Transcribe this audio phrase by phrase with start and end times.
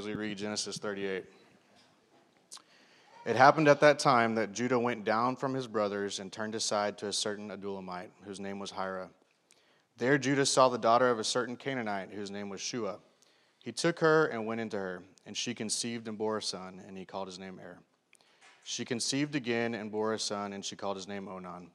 [0.00, 1.26] as we read Genesis 38.
[3.26, 6.96] It happened at that time that Judah went down from his brothers and turned aside
[6.98, 9.10] to a certain Adullamite, whose name was Hira.
[9.98, 12.96] There Judah saw the daughter of a certain Canaanite, whose name was Shua.
[13.62, 16.96] He took her and went into her, and she conceived and bore a son, and
[16.96, 17.80] he called his name Er.
[18.64, 21.68] She conceived again and bore a son, and she called his name Onan.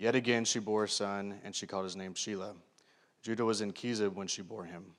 [0.00, 2.56] Yet again she bore a son, and she called his name Shelah.
[3.22, 4.96] Judah was in Chezib when she bore him.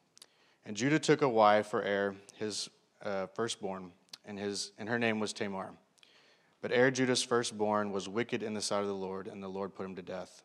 [0.68, 2.70] And Judah took a wife for Er, his
[3.02, 3.92] uh, firstborn,
[4.26, 5.72] and, his, and her name was Tamar.
[6.62, 9.74] But Er, Judah's firstborn, was wicked in the sight of the Lord, and the Lord
[9.74, 10.44] put him to death.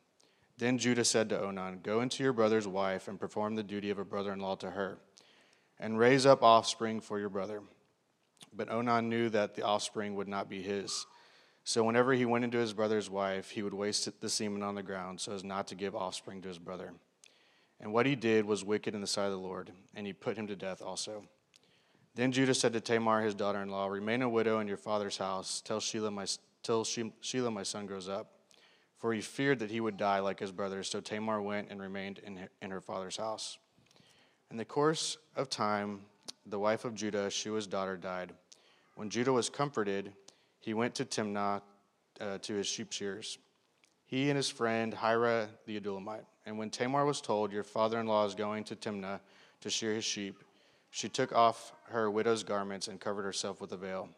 [0.59, 3.99] Then Judah said to Onan, Go into your brother's wife and perform the duty of
[3.99, 4.99] a brother in law to her,
[5.81, 7.61] and raise up offspring for your brother.
[8.55, 11.05] But Onan knew that the offspring would not be his.
[11.65, 14.85] So whenever he went into his brother's wife, he would waste the semen on the
[14.85, 16.93] ground so as not to give offspring to his brother.
[17.83, 20.37] And what he did was wicked in the sight of the Lord, and he put
[20.37, 21.25] him to death also.
[22.15, 25.17] Then Judah said to Tamar, his daughter in law, Remain a widow in your father's
[25.17, 26.27] house till Shelah, my,
[26.63, 28.29] till Shelah, my son, grows up.
[28.99, 30.89] For he feared that he would die like his brothers.
[30.89, 33.59] So Tamar went and remained in her, in her father's house.
[34.53, 36.03] In the course of time,
[36.47, 38.33] the wife of Judah, Shua's daughter, died.
[38.95, 40.13] When Judah was comforted,
[40.61, 41.63] he went to Timnah
[42.21, 43.39] uh, to his sheep shears.
[44.13, 46.27] He and his friend Hira the Adullamite.
[46.45, 49.21] And when Tamar was told, Your father in law is going to Timnah
[49.63, 50.45] to shear his sheep,
[50.91, 54.11] she took off her widow's garments and covered herself with a veil,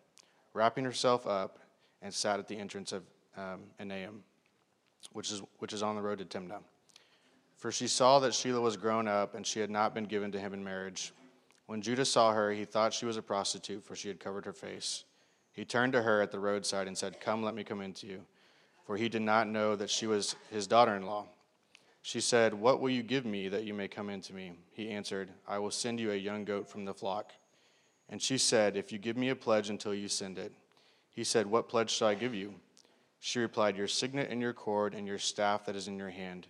[0.52, 1.60] wrapping herself up,
[2.02, 3.04] and sat at the entrance of
[3.36, 4.22] um, Enaim,
[5.12, 6.64] which is, which is on the road to Timnah.
[7.56, 10.40] For she saw that Shelah was grown up, and she had not been given to
[10.40, 11.12] him in marriage.
[11.66, 14.52] When Judah saw her, he thought she was a prostitute, for she had covered her
[14.52, 15.04] face.
[15.52, 18.24] He turned to her at the roadside and said, Come, let me come into you.
[18.84, 21.26] For he did not know that she was his daughter in law.
[22.02, 24.52] She said, What will you give me that you may come into me?
[24.72, 27.32] He answered, I will send you a young goat from the flock.
[28.10, 30.52] And she said, If you give me a pledge until you send it.
[31.10, 32.54] He said, What pledge shall I give you?
[33.20, 36.46] She replied, Your signet and your cord and your staff that is in your hand.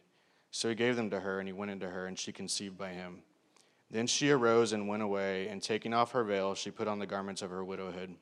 [0.51, 2.91] So he gave them to her, and he went into her, and she conceived by
[2.91, 3.23] him.
[3.91, 7.07] Then she arose and went away, and taking off her veil, she put on the
[7.07, 8.17] garments of her widowhood.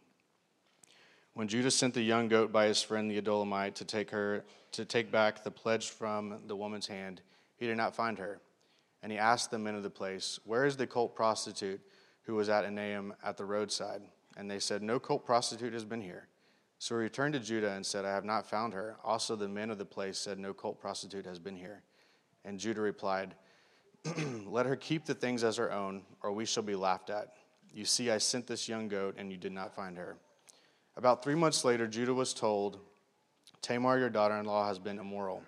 [1.35, 4.85] When Judah sent the young goat by his friend the Adullamite to take her to
[4.85, 7.23] take back the pledge from the woman's hand,
[7.57, 8.41] he did not find her.
[9.03, 11.81] And he asked the men of the place, Where is the cult prostitute
[12.25, 14.03] who was at Enaim at the roadside?
[14.37, 16.29] And they said, No cult prostitute has been here.
[16.79, 18.97] So he returned to Judah and said, I have not found her.
[19.03, 21.83] Also the men of the place said, No cult prostitute has been here.
[22.45, 23.35] And Judah replied,
[24.47, 27.35] Let her keep the things as her own, or we shall be laughed at.
[27.73, 30.17] You see, I sent this young goat, and you did not find her.
[30.97, 32.79] About three months later, Judah was told,
[33.63, 35.43] Tamar, your daughter in law, has been immoral.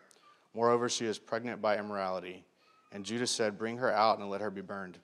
[0.54, 2.44] Moreover, she is pregnant by immorality.
[2.92, 4.98] And Judah said, Bring her out and let her be burned.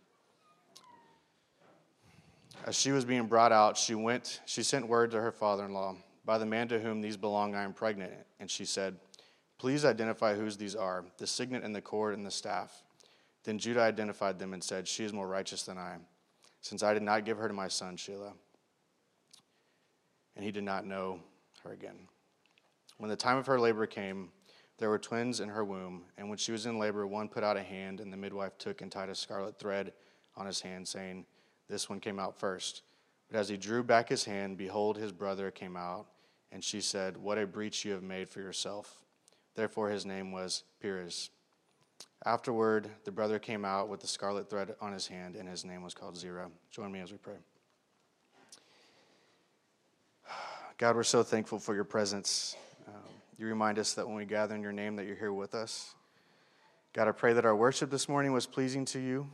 [2.64, 5.72] As she was being brought out, she went, she sent word to her father in
[5.72, 8.12] law, By the man to whom these belong, I am pregnant.
[8.38, 8.96] And she said,
[9.58, 12.82] Please identify whose these are, the signet and the cord and the staff.
[13.44, 15.96] Then Judah identified them and said, She is more righteous than I,
[16.60, 18.32] since I did not give her to my son Shelah.
[20.40, 21.20] And he did not know
[21.64, 22.08] her again.
[22.96, 24.30] When the time of her labor came,
[24.78, 27.58] there were twins in her womb, and when she was in labor, one put out
[27.58, 29.92] a hand, and the midwife took and tied a scarlet thread
[30.38, 31.26] on his hand, saying,
[31.68, 32.84] This one came out first.
[33.30, 36.06] But as he drew back his hand, behold, his brother came out,
[36.50, 39.02] and she said, What a breach you have made for yourself.
[39.56, 41.28] Therefore his name was Perez.
[42.24, 45.82] Afterward, the brother came out with the scarlet thread on his hand, and his name
[45.82, 46.50] was called Zerah.
[46.70, 47.36] Join me as we pray.
[50.80, 52.56] God, we're so thankful for your presence.
[52.88, 52.94] Um,
[53.36, 55.94] you remind us that when we gather in your name, that you're here with us.
[56.94, 59.28] God, I pray that our worship this morning was pleasing to you.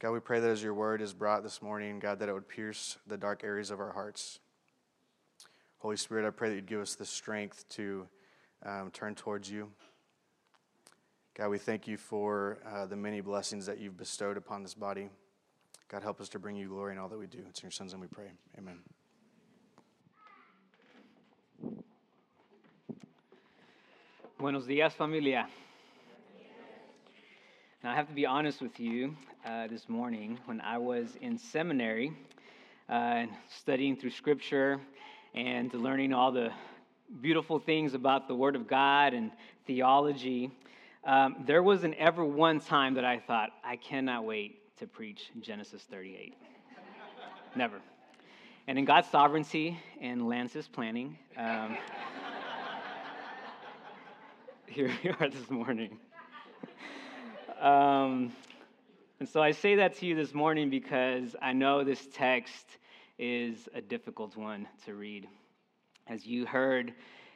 [0.00, 2.48] God, we pray that as your word is brought this morning, God, that it would
[2.48, 4.40] pierce the dark areas of our hearts.
[5.78, 8.08] Holy Spirit, I pray that you'd give us the strength to
[8.64, 9.70] um, turn towards you.
[11.34, 15.08] God, we thank you for uh, the many blessings that you've bestowed upon this body.
[15.88, 17.38] God, help us to bring you glory in all that we do.
[17.48, 18.24] It's in your son's name we pray.
[18.58, 18.80] Amen.
[24.36, 25.46] Buenos dias, familia.
[27.84, 30.40] Now, I have to be honest with you uh, this morning.
[30.46, 32.12] When I was in seminary,
[32.88, 34.80] uh, studying through scripture
[35.36, 36.50] and learning all the
[37.20, 39.30] beautiful things about the Word of God and
[39.68, 40.50] theology,
[41.04, 45.82] um, there wasn't ever one time that I thought, I cannot wait to preach Genesis
[45.90, 46.34] 38.
[47.54, 47.80] Never.
[48.68, 51.76] And in God's sovereignty and Lance's planning, um,
[54.66, 55.98] here we are this morning.
[57.60, 58.32] Um,
[59.18, 62.66] And so I say that to you this morning because I know this text
[63.18, 65.26] is a difficult one to read.
[66.06, 66.92] As you heard,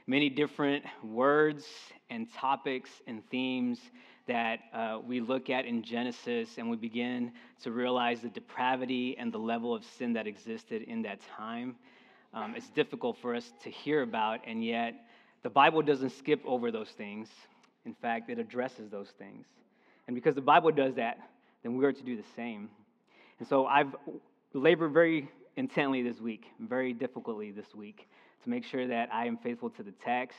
[0.06, 1.66] many different words
[2.10, 3.80] and topics and themes
[4.30, 7.32] that uh, we look at in Genesis, and we begin
[7.64, 11.74] to realize the depravity and the level of sin that existed in that time.
[12.32, 14.94] Um, it's difficult for us to hear about, and yet
[15.42, 17.28] the Bible doesn't skip over those things.
[17.84, 19.46] In fact, it addresses those things.
[20.06, 21.18] And because the Bible does that,
[21.64, 22.70] then we are to do the same.
[23.40, 23.96] And so I've
[24.52, 28.08] labored very intently this week, very difficultly this week,
[28.44, 30.38] to make sure that I am faithful to the text,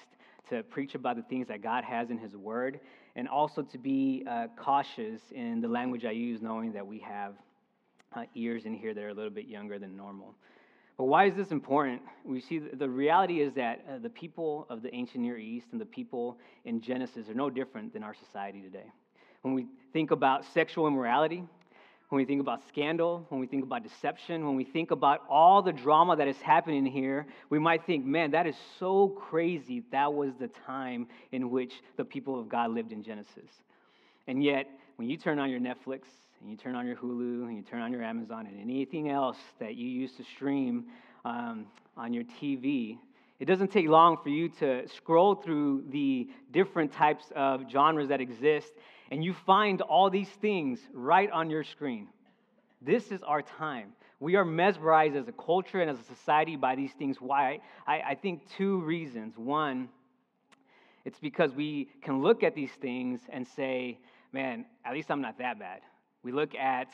[0.49, 2.79] to preach about the things that God has in His Word,
[3.15, 7.33] and also to be uh, cautious in the language I use, knowing that we have
[8.15, 10.35] uh, ears in here that are a little bit younger than normal.
[10.97, 12.01] But why is this important?
[12.23, 15.81] We see the reality is that uh, the people of the ancient Near East and
[15.81, 18.85] the people in Genesis are no different than our society today.
[19.41, 21.43] When we think about sexual immorality,
[22.11, 25.61] when we think about scandal, when we think about deception, when we think about all
[25.61, 29.83] the drama that is happening here, we might think, man, that is so crazy.
[29.93, 33.49] That was the time in which the people of God lived in Genesis.
[34.27, 34.67] And yet,
[34.97, 36.01] when you turn on your Netflix
[36.41, 39.37] and you turn on your Hulu and you turn on your Amazon and anything else
[39.59, 40.87] that you use to stream
[41.23, 41.65] um,
[41.95, 42.97] on your TV,
[43.39, 48.19] it doesn't take long for you to scroll through the different types of genres that
[48.19, 48.73] exist,
[49.11, 52.07] and you find all these things right on your screen.
[52.81, 53.91] This is our time.
[54.19, 57.17] We are mesmerized as a culture and as a society by these things.
[57.19, 57.59] Why?
[57.85, 59.37] I, I think two reasons.
[59.37, 59.89] One,
[61.05, 63.99] it's because we can look at these things and say,
[64.31, 65.81] man, at least I'm not that bad.
[66.23, 66.87] We look at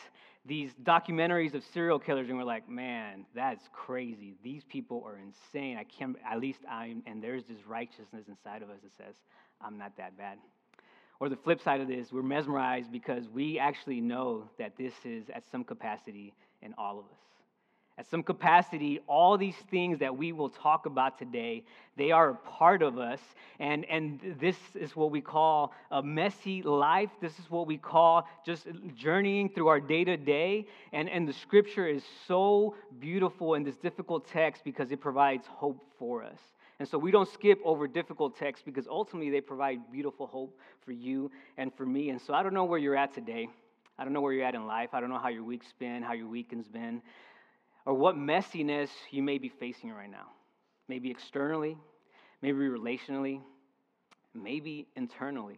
[0.45, 4.35] these documentaries of serial killers and we're like, man, that's crazy.
[4.43, 5.77] These people are insane.
[5.77, 9.15] I can't, at least I'm, and there's this righteousness inside of us that says,
[9.61, 10.37] I'm not that bad.
[11.19, 15.29] Or the flip side of this, we're mesmerized because we actually know that this is
[15.33, 17.27] at some capacity in all of us
[17.99, 21.63] at some capacity, all these things that we will talk about today,
[21.95, 23.19] they are a part of us.
[23.59, 27.09] And, and this is what we call a messy life.
[27.19, 30.67] This is what we call just journeying through our day to day.
[30.93, 35.83] And, and the scripture is so beautiful in this difficult text because it provides hope
[35.97, 36.39] for us.
[36.79, 40.91] And so we don't skip over difficult texts because ultimately they provide beautiful hope for
[40.91, 42.09] you and for me.
[42.12, 43.50] And so I don't know where you're at today.
[43.97, 44.89] I don't know where you're at in life.
[44.94, 47.01] I don't know how your week's been, how your weekend's been
[47.88, 50.27] or what messiness you may be facing right now.
[50.89, 51.77] Maybe externally,
[52.41, 53.39] maybe relationally,
[54.33, 55.57] maybe internally.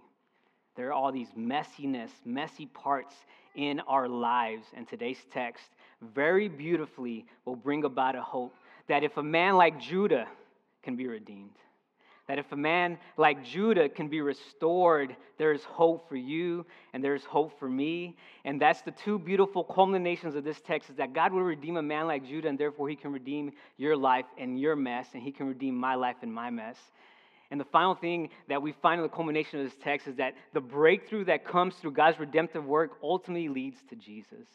[0.75, 3.15] There are all these messiness, messy parts
[3.55, 5.65] in our lives, and today's text
[6.13, 8.53] very beautifully will bring about a hope
[8.87, 10.27] that if a man like Judah
[10.83, 11.55] can be redeemed,
[12.27, 17.03] that if a man like Judah can be restored, there is hope for you and
[17.03, 18.15] there is hope for me.
[18.45, 21.81] And that's the two beautiful culminations of this text is that God will redeem a
[21.81, 25.31] man like Judah, and therefore he can redeem your life and your mess, and he
[25.31, 26.77] can redeem my life and my mess.
[27.51, 30.35] And the final thing that we find in the culmination of this text is that
[30.53, 34.45] the breakthrough that comes through God's redemptive work ultimately leads to Jesus.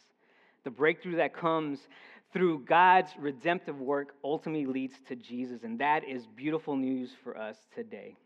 [0.63, 1.89] The breakthrough that comes
[2.35, 5.63] through God's redemptive work ultimately leads to Jesus.
[5.63, 8.17] And that is beautiful news for us today.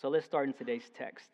[0.00, 1.28] So let's start in today's text.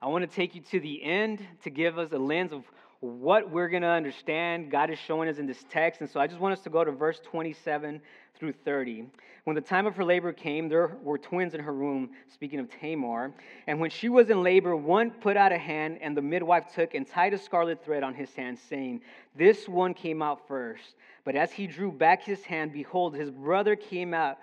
[0.00, 2.62] I want to take you to the end to give us a lens of
[3.00, 6.00] what we're going to understand God is showing us in this text.
[6.00, 8.00] And so I just want us to go to verse 27
[8.38, 9.06] through 30.
[9.44, 12.70] When the time of her labor came, there were twins in her room, speaking of
[12.70, 13.32] Tamar.
[13.66, 16.94] And when she was in labor, one put out a hand, and the midwife took
[16.94, 19.02] and tied a scarlet thread on his hand, saying,
[19.36, 20.94] This one came out first.
[21.24, 24.38] But as he drew back his hand, behold, his brother came out.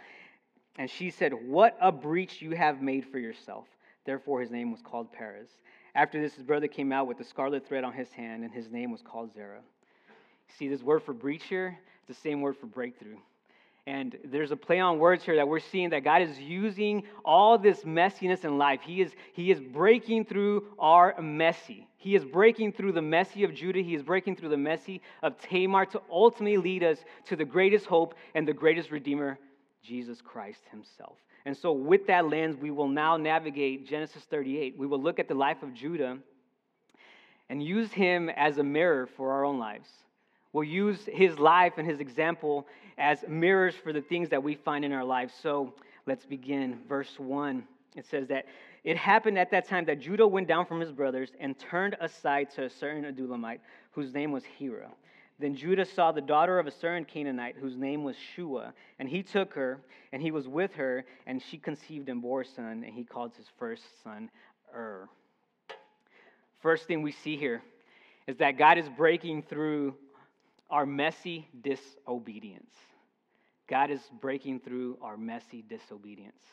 [0.78, 3.66] And she said, What a breach you have made for yourself.
[4.06, 5.50] Therefore, his name was called Perez.
[5.94, 8.72] After this, his brother came out with the scarlet thread on his hand, and his
[8.72, 9.62] name was called Zerah.
[10.58, 13.18] See, this word for breach here, it's the same word for breakthrough.
[13.88, 17.58] And there's a play on words here that we're seeing that God is using all
[17.58, 18.82] this messiness in life.
[18.84, 21.88] He is, he is breaking through our messy.
[21.98, 23.82] He is breaking through the messy of Judah.
[23.82, 27.88] He is breaking through the messy of Tamar to ultimately lead us to the greatest
[27.88, 29.40] hope and the greatest Redeemer,
[29.84, 31.18] Jesus Christ Himself.
[31.46, 34.78] And so, with that lens, we will now navigate Genesis 38.
[34.78, 36.18] We will look at the life of Judah
[37.50, 39.90] and use him as a mirror for our own lives.
[40.54, 42.68] We'll use his life and his example
[42.98, 45.34] as mirrors for the things that we find in our lives.
[45.42, 45.74] So
[46.06, 46.80] let's begin.
[46.88, 47.64] Verse 1
[47.96, 48.46] it says that
[48.84, 52.50] it happened at that time that Judah went down from his brothers and turned aside
[52.52, 53.60] to a certain Adullamite
[53.92, 54.90] whose name was Hira.
[55.42, 59.24] Then Judah saw the daughter of a certain Canaanite whose name was Shua, and he
[59.24, 59.82] took her,
[60.12, 63.34] and he was with her, and she conceived and bore a son, and he called
[63.36, 64.30] his first son
[64.74, 65.10] Ur.
[66.60, 67.64] First thing we see here
[68.28, 69.96] is that God is breaking through
[70.70, 72.72] our messy disobedience.
[73.68, 76.44] God is breaking through our messy disobedience.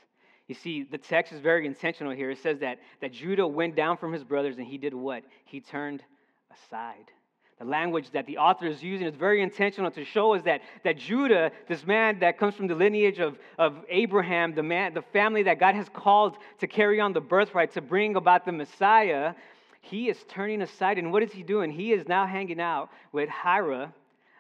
[0.47, 2.31] You see, the text is very intentional here.
[2.31, 5.25] It says that, that Judah went down from his brothers and he did what?
[5.45, 6.03] He turned
[6.51, 7.11] aside.
[7.59, 10.97] The language that the author is using is very intentional to show us that, that
[10.97, 15.43] Judah, this man that comes from the lineage of, of Abraham, the, man, the family
[15.43, 19.35] that God has called to carry on the birthright, to bring about the Messiah,
[19.81, 20.99] he is turning aside.
[20.99, 21.73] And what is he doing?
[21.73, 23.93] He is now hanging out with Hira,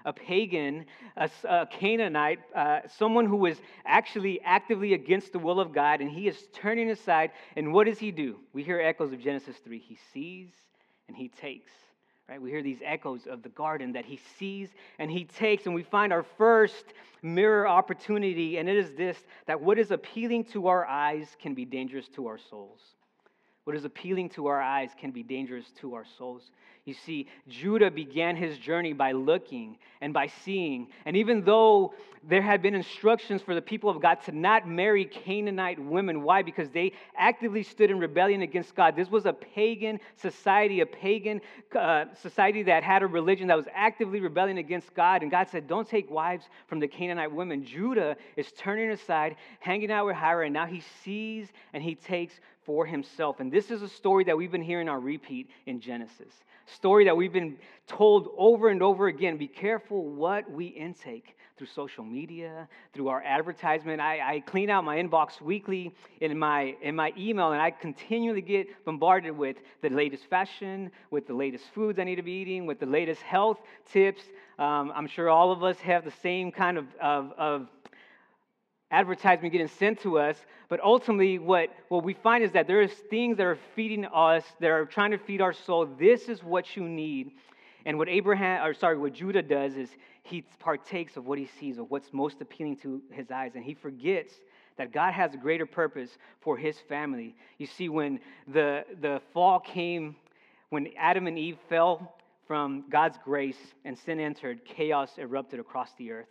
[0.04, 5.72] a pagan, a, a Canaanite, uh, someone who is actually actively against the will of
[5.72, 7.32] God, and he is turning aside.
[7.56, 8.36] And what does he do?
[8.52, 9.80] We hear echoes of Genesis 3.
[9.80, 10.50] He sees
[11.08, 11.72] and he takes.
[12.28, 12.40] Right?
[12.40, 14.68] We hear these echoes of the garden that he sees
[14.98, 16.84] and he takes, and we find our first
[17.22, 19.16] mirror opportunity, and it is this
[19.46, 22.80] that what is appealing to our eyes can be dangerous to our souls.
[23.64, 26.50] What is appealing to our eyes can be dangerous to our souls.
[26.88, 30.88] You see, Judah began his journey by looking and by seeing.
[31.04, 31.92] And even though
[32.26, 36.42] there had been instructions for the people of God to not marry Canaanite women, why?
[36.42, 38.96] Because they actively stood in rebellion against God.
[38.96, 41.42] This was a pagan society, a pagan
[41.78, 45.20] uh, society that had a religion that was actively rebelling against God.
[45.20, 47.66] And God said, Don't take wives from the Canaanite women.
[47.66, 52.32] Judah is turning aside, hanging out with Hira, and now he sees and he takes
[52.64, 53.40] for himself.
[53.40, 56.32] And this is a story that we've been hearing on repeat in Genesis.
[56.78, 57.56] Story that we've been
[57.88, 59.36] told over and over again.
[59.36, 64.00] Be careful what we intake through social media, through our advertisement.
[64.00, 68.42] I, I, clean out my inbox weekly in my, in my email, and I continually
[68.42, 72.64] get bombarded with the latest fashion, with the latest foods I need to be eating,
[72.64, 73.58] with the latest health
[73.90, 74.22] tips.
[74.60, 77.66] Um, I'm sure all of us have the same kind of, of, of
[78.90, 80.36] advertisement getting sent to us,
[80.68, 84.44] but ultimately what, what we find is that there is things that are feeding us,
[84.60, 85.86] that are trying to feed our soul.
[85.98, 87.32] This is what you need.
[87.84, 89.90] And what Abraham, or sorry, what Judah does is
[90.22, 93.74] he partakes of what he sees, of what's most appealing to his eyes, and he
[93.74, 94.34] forgets
[94.76, 97.34] that God has a greater purpose for his family.
[97.58, 100.16] You see, when the, the fall came,
[100.70, 102.14] when Adam and Eve fell
[102.46, 106.28] from God's grace and sin entered, chaos erupted across the earth.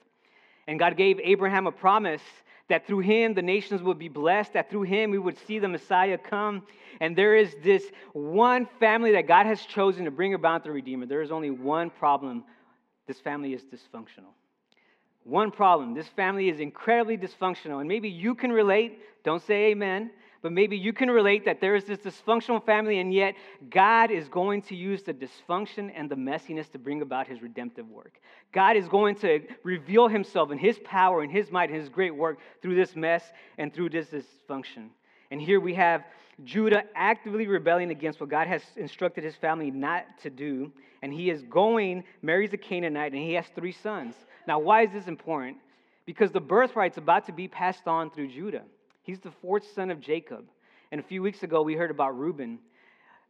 [0.68, 2.22] And God gave Abraham a promise
[2.70, 5.68] that through him the nations would be blessed, that through him we would see the
[5.68, 6.64] Messiah come.
[7.00, 7.84] And there is this
[8.14, 11.06] one family that God has chosen to bring about the Redeemer.
[11.06, 12.44] There is only one problem
[13.08, 14.34] this family is dysfunctional.
[15.24, 17.80] One problem this family is incredibly dysfunctional.
[17.80, 21.75] And maybe you can relate, don't say amen, but maybe you can relate that there
[21.75, 23.36] is this dysfunctional family, and yet
[23.70, 27.89] God is going to use the dysfunction and the messiness to bring about his redemptive
[27.89, 28.20] work.
[28.51, 32.15] God is going to reveal himself and his power and his might and his great
[32.15, 33.24] work through this mess
[33.58, 34.89] and through this dysfunction.
[35.32, 36.03] And here we have
[36.44, 40.72] Judah actively rebelling against what God has instructed his family not to do.
[41.01, 44.15] And he is going, marries a Canaanite, and he has three sons.
[44.48, 45.58] Now, why is this important?
[46.06, 48.63] Because the birthright's about to be passed on through Judah.
[49.08, 50.50] He's the fourth son of Jacob.
[50.92, 52.60] And a few weeks ago, we heard about Reuben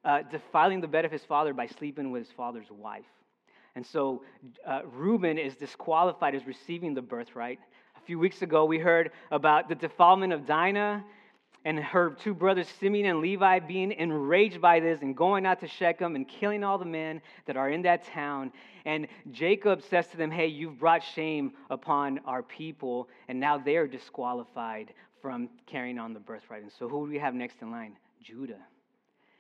[0.03, 3.05] uh, defiling the bed of his father by sleeping with his father's wife.
[3.75, 4.23] And so
[4.65, 7.59] uh, Reuben is disqualified as receiving the birthright.
[7.95, 11.05] A few weeks ago, we heard about the defilement of Dinah
[11.63, 15.67] and her two brothers, Simeon and Levi, being enraged by this and going out to
[15.67, 18.51] Shechem and killing all the men that are in that town.
[18.85, 23.75] And Jacob says to them, Hey, you've brought shame upon our people, and now they
[23.75, 26.63] are disqualified from carrying on the birthright.
[26.63, 27.95] And so, who do we have next in line?
[28.21, 28.59] Judah.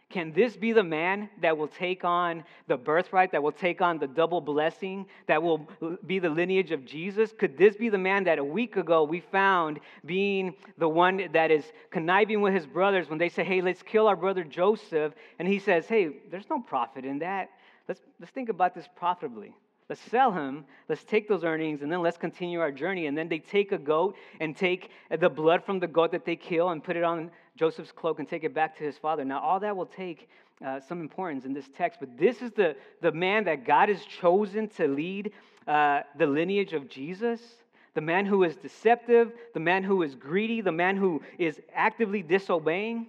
[0.09, 3.97] Can this be the man that will take on the birthright, that will take on
[3.97, 5.67] the double blessing, that will
[6.05, 7.33] be the lineage of Jesus?
[7.37, 11.51] Could this be the man that a week ago we found being the one that
[11.51, 15.13] is conniving with his brothers when they say, hey, let's kill our brother Joseph?
[15.39, 17.49] And he says, hey, there's no profit in that.
[17.89, 19.53] Let's, let's think about this profitably.
[19.89, 20.65] Let's sell him.
[20.89, 23.05] Let's take those earnings and then let's continue our journey.
[23.05, 26.35] And then they take a goat and take the blood from the goat that they
[26.35, 29.23] kill and put it on Joseph's cloak and take it back to his father.
[29.23, 30.29] Now, all that will take
[30.65, 34.03] uh, some importance in this text, but this is the, the man that God has
[34.03, 35.31] chosen to lead
[35.67, 37.39] uh, the lineage of Jesus.
[37.93, 42.21] The man who is deceptive, the man who is greedy, the man who is actively
[42.21, 43.07] disobeying.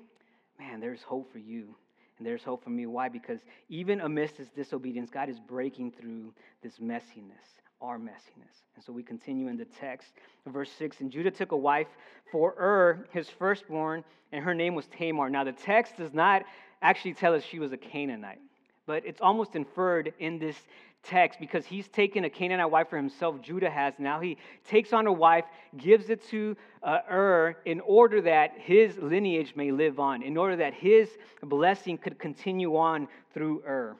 [0.58, 1.74] Man, there's hope for you.
[2.18, 2.86] And there's hope for me.
[2.86, 3.08] Why?
[3.08, 6.32] Because even amidst this disobedience, God is breaking through
[6.62, 8.64] this messiness, our messiness.
[8.74, 10.08] And so we continue in the text.
[10.46, 11.88] Verse 6 And Judah took a wife
[12.30, 15.30] for Ur, his firstborn, and her name was Tamar.
[15.30, 16.44] Now, the text does not
[16.82, 18.40] actually tell us she was a Canaanite,
[18.86, 20.56] but it's almost inferred in this
[21.02, 23.94] text because he's taken a Canaanite wife for himself, Judah has.
[23.98, 24.36] Now he
[24.68, 25.44] takes on a wife,
[25.76, 30.56] gives it to uh, Ur in order that his lineage may live on, in order
[30.56, 31.08] that his
[31.42, 33.96] blessing could continue on through Ur.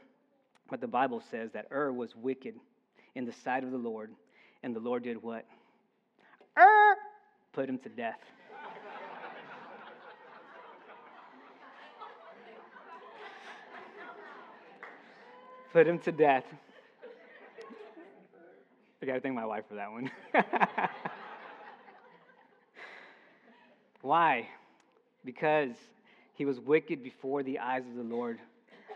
[0.71, 2.55] But the Bible says that Ur was wicked
[3.15, 4.11] in the sight of the Lord,
[4.63, 5.47] and the Lord did what?
[6.59, 6.97] Ur!
[7.53, 8.21] Put him to death.
[15.73, 16.45] Put him to death.
[19.01, 20.11] I gotta thank my wife for that one.
[24.03, 24.49] Why?
[25.25, 25.71] Because
[26.35, 28.39] he was wicked before the eyes of the Lord.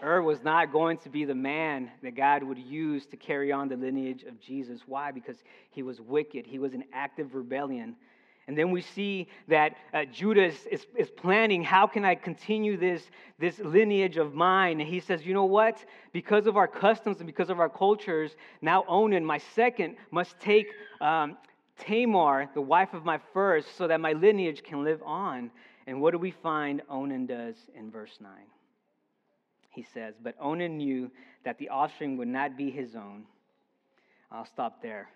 [0.02, 3.68] Ur was not going to be the man that God would use to carry on
[3.68, 4.80] the lineage of Jesus.
[4.86, 5.12] Why?
[5.12, 5.36] Because
[5.70, 6.46] he was wicked.
[6.46, 7.94] He was in active rebellion.
[8.48, 13.02] And then we see that uh, Judah is, is planning, how can I continue this,
[13.38, 14.80] this lineage of mine?
[14.80, 15.84] And he says, you know what?
[16.12, 20.66] Because of our customs and because of our cultures, now Onan, my second, must take
[21.00, 21.36] um,
[21.78, 25.50] Tamar, the wife of my first, so that my lineage can live on.
[25.86, 28.30] And what do we find Onan does in verse 9?
[29.70, 31.10] He says, But Onan knew
[31.44, 33.24] that the offspring would not be his own.
[34.30, 35.08] I'll stop there.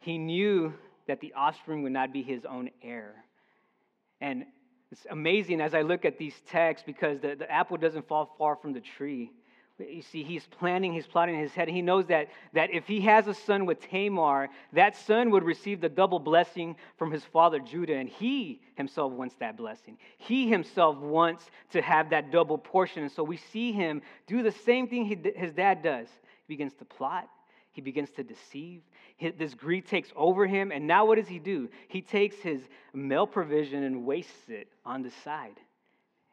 [0.00, 0.74] He knew
[1.06, 3.14] that the offspring would not be his own heir.
[4.20, 4.44] And
[4.90, 8.56] it's amazing as I look at these texts because the, the apple doesn't fall far
[8.56, 9.32] from the tree.
[9.78, 11.66] You see, he's planning, he's plotting in his head.
[11.66, 15.80] He knows that, that if he has a son with Tamar, that son would receive
[15.80, 19.96] the double blessing from his father Judah, and he himself wants that blessing.
[20.18, 23.02] He himself wants to have that double portion.
[23.02, 26.08] And so we see him do the same thing he, his dad does.
[26.46, 27.28] He begins to plot,
[27.72, 28.82] he begins to deceive.
[29.20, 31.68] This greed takes over him, and now what does he do?
[31.88, 32.60] He takes his
[32.92, 35.58] male provision and wastes it on the side.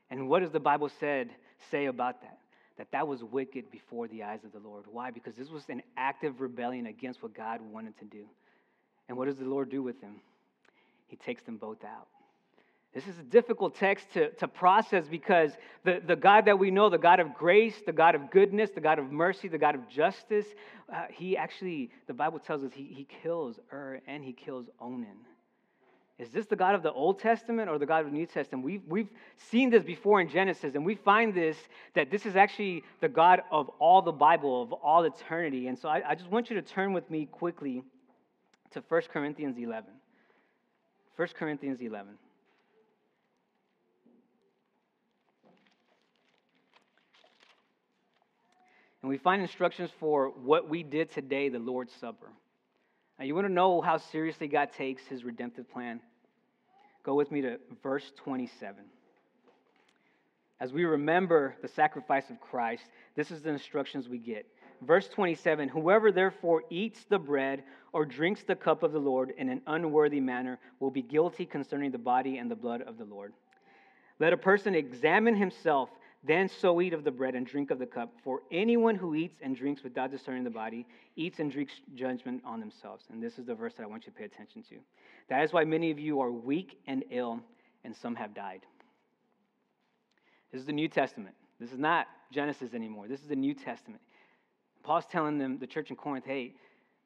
[0.10, 1.30] And what does the Bible said
[1.70, 2.40] say about that?
[2.78, 4.86] That that was wicked before the eyes of the Lord.
[4.92, 5.12] Why?
[5.12, 8.26] Because this was an active rebellion against what God wanted to do.
[9.08, 10.22] And what does the Lord do with them?
[11.08, 12.08] He takes them both out.
[12.94, 15.52] This is a difficult text to, to process because
[15.84, 18.82] the, the God that we know, the God of grace, the God of goodness, the
[18.82, 20.48] God of mercy, the God of justice,
[20.92, 25.18] uh, he actually, the Bible tells us he, he kills Ur and he kills Onan.
[26.18, 28.66] Is this the God of the Old Testament or the God of the New Testament?
[28.66, 31.56] We've, we've seen this before in Genesis, and we find this
[31.94, 35.68] that this is actually the God of all the Bible, of all eternity.
[35.68, 37.84] And so I, I just want you to turn with me quickly
[38.72, 39.90] to 1 Corinthians 11.
[41.16, 42.18] 1 Corinthians 11.
[49.02, 52.30] And we find instructions for what we did today, the Lord's Supper.
[53.18, 56.02] Now, you want to know how seriously God takes his redemptive plan?
[57.04, 58.84] Go with me to verse 27.
[60.60, 62.84] As we remember the sacrifice of Christ,
[63.16, 64.46] this is the instructions we get.
[64.82, 69.50] Verse 27 Whoever therefore eats the bread or drinks the cup of the Lord in
[69.50, 73.34] an unworthy manner will be guilty concerning the body and the blood of the Lord.
[74.20, 75.90] Let a person examine himself
[76.24, 78.12] then so eat of the bread and drink of the cup.
[78.24, 82.60] For anyone who eats and drinks without discerning the body eats and drinks judgment on
[82.60, 83.06] themselves.
[83.10, 84.76] And this is the verse that I want you to pay attention to.
[85.30, 87.40] That is why many of you are weak and ill,
[87.86, 88.62] and some have died.
[90.52, 91.36] This is the New Testament.
[91.60, 93.08] This is not Genesis anymore.
[93.08, 94.02] This is the New Testament.
[94.84, 96.56] Paul's telling them, the church in Corinth, hey,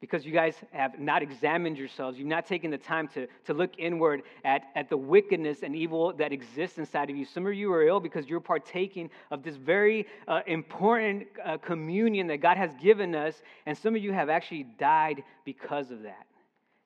[0.04, 2.18] because you guys have not examined yourselves.
[2.18, 6.12] You've not taken the time to, to look inward at, at the wickedness and evil
[6.18, 7.24] that exists inside of you.
[7.24, 12.26] Some of you are ill because you're partaking of this very uh, important uh, communion
[12.26, 16.26] that God has given us, and some of you have actually died because of that.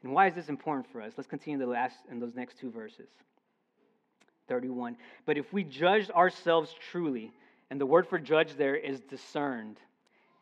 [0.04, 1.14] And why is this important for us?
[1.16, 3.09] Let's continue the last in those next two verses.
[4.46, 4.96] 31.
[5.26, 7.33] But if we judged ourselves truly,
[7.68, 9.78] and the word for judge there is discerned,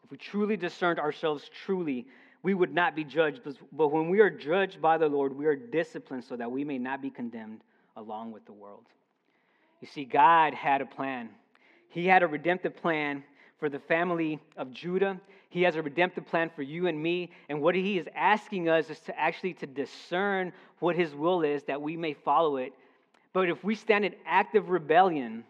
[0.05, 2.07] if we truly discerned ourselves truly,
[2.47, 3.41] we would not be judged.
[3.73, 6.79] But when we are judged by the Lord, we are disciplined so that we may
[6.79, 7.63] not be condemned
[7.97, 8.85] along with the world.
[9.81, 11.29] You see, God had a plan.
[11.89, 13.25] He had a redemptive plan
[13.59, 15.21] for the family of Judah.
[15.49, 17.33] He has a redemptive plan for you and me.
[17.49, 21.65] And what he is asking us is to actually to discern what his will is
[21.65, 22.73] that we may follow it.
[23.33, 25.43] But if we stand in active rebellion,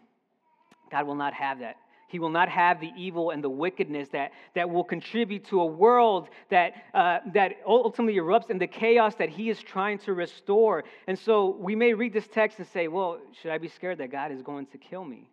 [0.89, 1.77] God will not have that.
[2.07, 5.65] He will not have the evil and the wickedness that, that will contribute to a
[5.65, 10.85] world that, uh, that ultimately erupts in the chaos that he is trying to restore.
[11.07, 14.09] And so we may read this text and say, well, should I be scared that
[14.09, 15.29] God is going to kill me?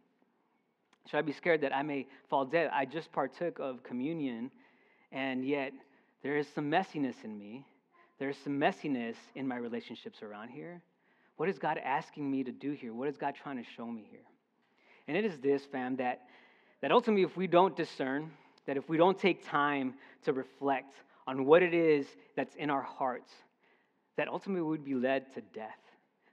[1.09, 2.71] Should I be scared that I may fall dead?
[2.73, 4.51] I just partook of communion,
[5.13, 5.73] and yet
[6.23, 7.65] there is some messiness in me.
[8.19, 10.83] There is some messiness in my relationships around here.
[11.37, 12.95] What is God asking me to do here?
[12.95, 14.21] What is God trying to show me here?
[15.07, 16.23] And it is this, fam, that
[16.85, 18.31] that ultimately, if we don't discern,
[18.67, 20.95] that if we don't take time to reflect
[21.27, 23.33] on what it is that's in our hearts,
[24.19, 25.79] that ultimately we would be led to death.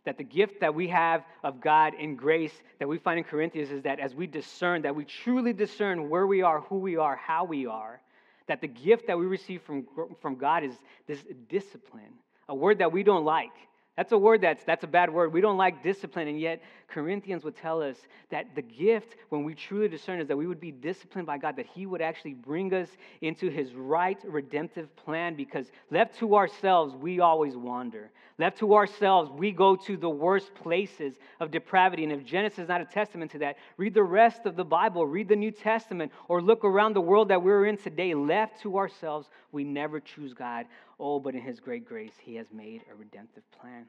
[0.03, 3.71] That the gift that we have of God in grace that we find in Corinthians
[3.71, 7.15] is that as we discern, that we truly discern where we are, who we are,
[7.15, 8.01] how we are,
[8.49, 9.87] that the gift that we receive from,
[10.21, 10.75] from God is
[11.07, 12.11] this discipline,
[12.49, 13.53] a word that we don't like
[14.01, 15.31] that's a word that's, that's a bad word.
[15.31, 17.97] We don't like discipline, and yet Corinthians would tell us
[18.31, 21.55] that the gift, when we truly discern, is that we would be disciplined by God,
[21.57, 22.89] that He would actually bring us
[23.21, 28.09] into His right redemptive plan because left to ourselves, we always wander.
[28.39, 32.03] Left to ourselves, we go to the worst places of depravity.
[32.03, 35.05] And if Genesis is not a testament to that, read the rest of the Bible,
[35.05, 38.15] read the New Testament, or look around the world that we're in today.
[38.15, 40.65] Left to ourselves, we never choose God.
[41.01, 43.85] Oh, but in His great grace, He has made a redemptive plan.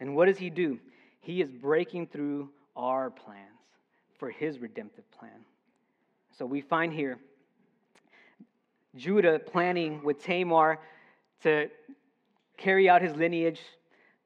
[0.00, 0.80] And what does He do?
[1.20, 3.60] He is breaking through our plans
[4.18, 5.44] for His redemptive plan.
[6.36, 7.18] So we find here
[8.96, 10.78] Judah planning with Tamar
[11.42, 11.68] to
[12.56, 13.60] carry out his lineage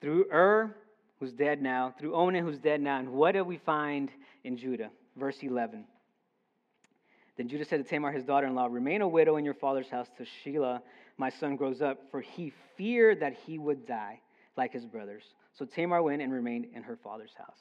[0.00, 0.74] through Ur,
[1.18, 2.98] who's dead now, through Onan, who's dead now.
[2.98, 4.10] And what do we find
[4.44, 4.90] in Judah?
[5.16, 5.84] Verse 11.
[7.36, 9.88] Then Judah said to Tamar, his daughter in law, Remain a widow in your father's
[9.88, 10.80] house till Shelah
[11.18, 14.20] my son grows up, for he feared that he would die
[14.56, 15.22] like his brothers.
[15.54, 17.58] So Tamar went and remained in her father's house.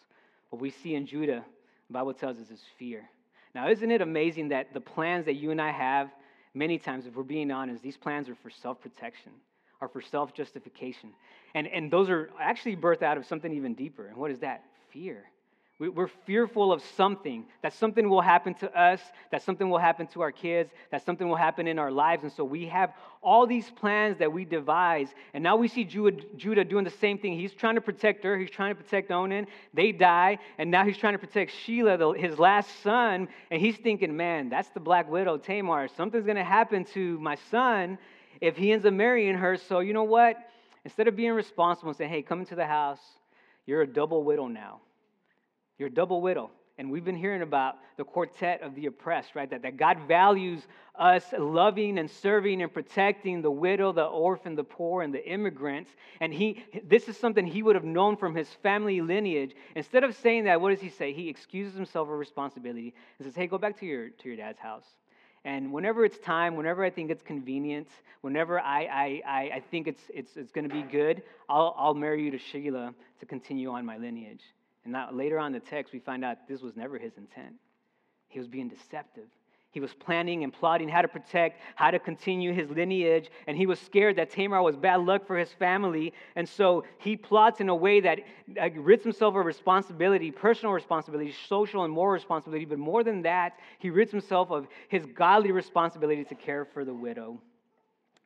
[0.49, 1.43] What we see in Judah,
[1.87, 3.09] the Bible tells us, is fear.
[3.53, 6.09] Now, isn't it amazing that the plans that you and I have,
[6.53, 9.31] many times, if we're being honest, these plans are for self protection,
[9.79, 11.11] are for self justification.
[11.53, 14.07] And, and those are actually birthed out of something even deeper.
[14.07, 14.63] And what is that?
[14.91, 15.23] Fear.
[15.77, 20.21] We're fearful of something, that something will happen to us, that something will happen to
[20.21, 22.23] our kids, that something will happen in our lives.
[22.23, 25.09] And so we have all these plans that we devise.
[25.33, 27.37] And now we see Judah doing the same thing.
[27.37, 29.47] He's trying to protect her, he's trying to protect Onan.
[29.73, 30.37] They die.
[30.57, 33.27] And now he's trying to protect Shelah, his last son.
[33.51, 35.89] And he's thinking, man, that's the black widow, Tamar.
[35.89, 37.97] Something's going to happen to my son
[38.39, 39.57] if he ends up marrying her.
[39.57, 40.37] So you know what?
[40.85, 43.01] Instead of being responsible and saying, hey, come into the house,
[43.65, 44.79] you're a double widow now.
[45.77, 46.51] You're a double widow.
[46.77, 49.49] And we've been hearing about the quartet of the oppressed, right?
[49.49, 50.61] That, that God values
[50.99, 55.89] us loving and serving and protecting the widow, the orphan, the poor, and the immigrants.
[56.19, 59.55] And he, this is something he would have known from his family lineage.
[59.75, 61.13] Instead of saying that, what does he say?
[61.13, 64.59] He excuses himself of responsibility and says, hey, go back to your, to your dad's
[64.59, 64.85] house.
[65.45, 67.87] And whenever it's time, whenever I think it's convenient,
[68.19, 72.23] whenever I, I, I, think it's, it's, it's going to be good, I'll, I'll marry
[72.23, 74.41] you to Shelah to continue on my lineage.
[74.85, 77.55] And now, later on in the text, we find out this was never his intent.
[78.29, 79.27] He was being deceptive.
[79.71, 83.65] He was planning and plotting how to protect, how to continue his lineage, and he
[83.65, 86.13] was scared that Tamar was bad luck for his family.
[86.37, 88.19] And so he plots in a way that
[88.77, 93.89] rids himself of responsibility, personal responsibility, social and moral responsibility, but more than that, he
[93.89, 97.41] rids himself of his godly responsibility to care for the widow.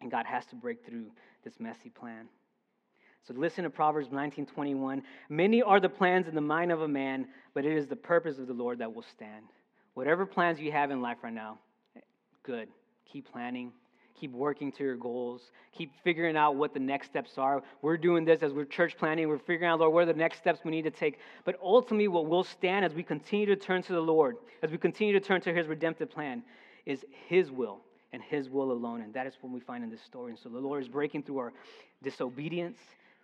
[0.02, 1.08] And God has to break through
[1.44, 2.28] this messy plan.
[3.30, 5.04] So listen to Proverbs 19:21.
[5.30, 8.40] Many are the plans in the mind of a man, but it is the purpose
[8.40, 9.46] of the Lord that will stand.
[9.94, 11.60] Whatever plans you have in life right now,
[12.42, 12.70] good.
[13.06, 13.72] Keep planning.
[14.20, 15.52] Keep working to your goals.
[15.74, 17.62] Keep figuring out what the next steps are.
[17.84, 19.28] We're doing this as we're church planning.
[19.28, 21.20] We're figuring out, Lord, what are the next steps we need to take.
[21.46, 24.80] But ultimately, what will stand as we continue to turn to the Lord, as we
[24.80, 26.42] continue to turn to His redemptive plan,
[26.88, 29.02] is His will and His will alone.
[29.02, 30.32] And that is what we find in this story.
[30.32, 31.54] And so the Lord is breaking through our
[32.02, 32.80] disobedience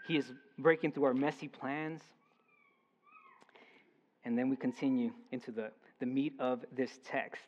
[0.07, 2.01] he is breaking through our messy plans.
[4.23, 7.45] And then we continue into the, the meat of this text,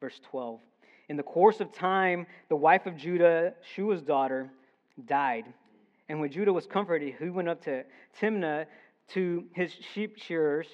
[0.00, 0.60] verse 12.
[1.08, 4.48] In the course of time, the wife of Judah, Shua's daughter,
[5.06, 5.44] died.
[6.08, 7.84] And when Judah was comforted, he went up to
[8.20, 8.66] Timnah
[9.14, 10.66] to his sheep shearers,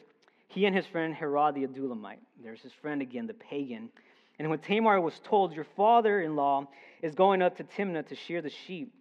[0.49, 2.20] he and his friend Hira the Adullamite.
[2.42, 3.90] There's his friend again, the pagan.
[4.38, 6.66] And when Tamar was told, Your father in law
[7.03, 8.92] is going up to Timnah to shear the sheep,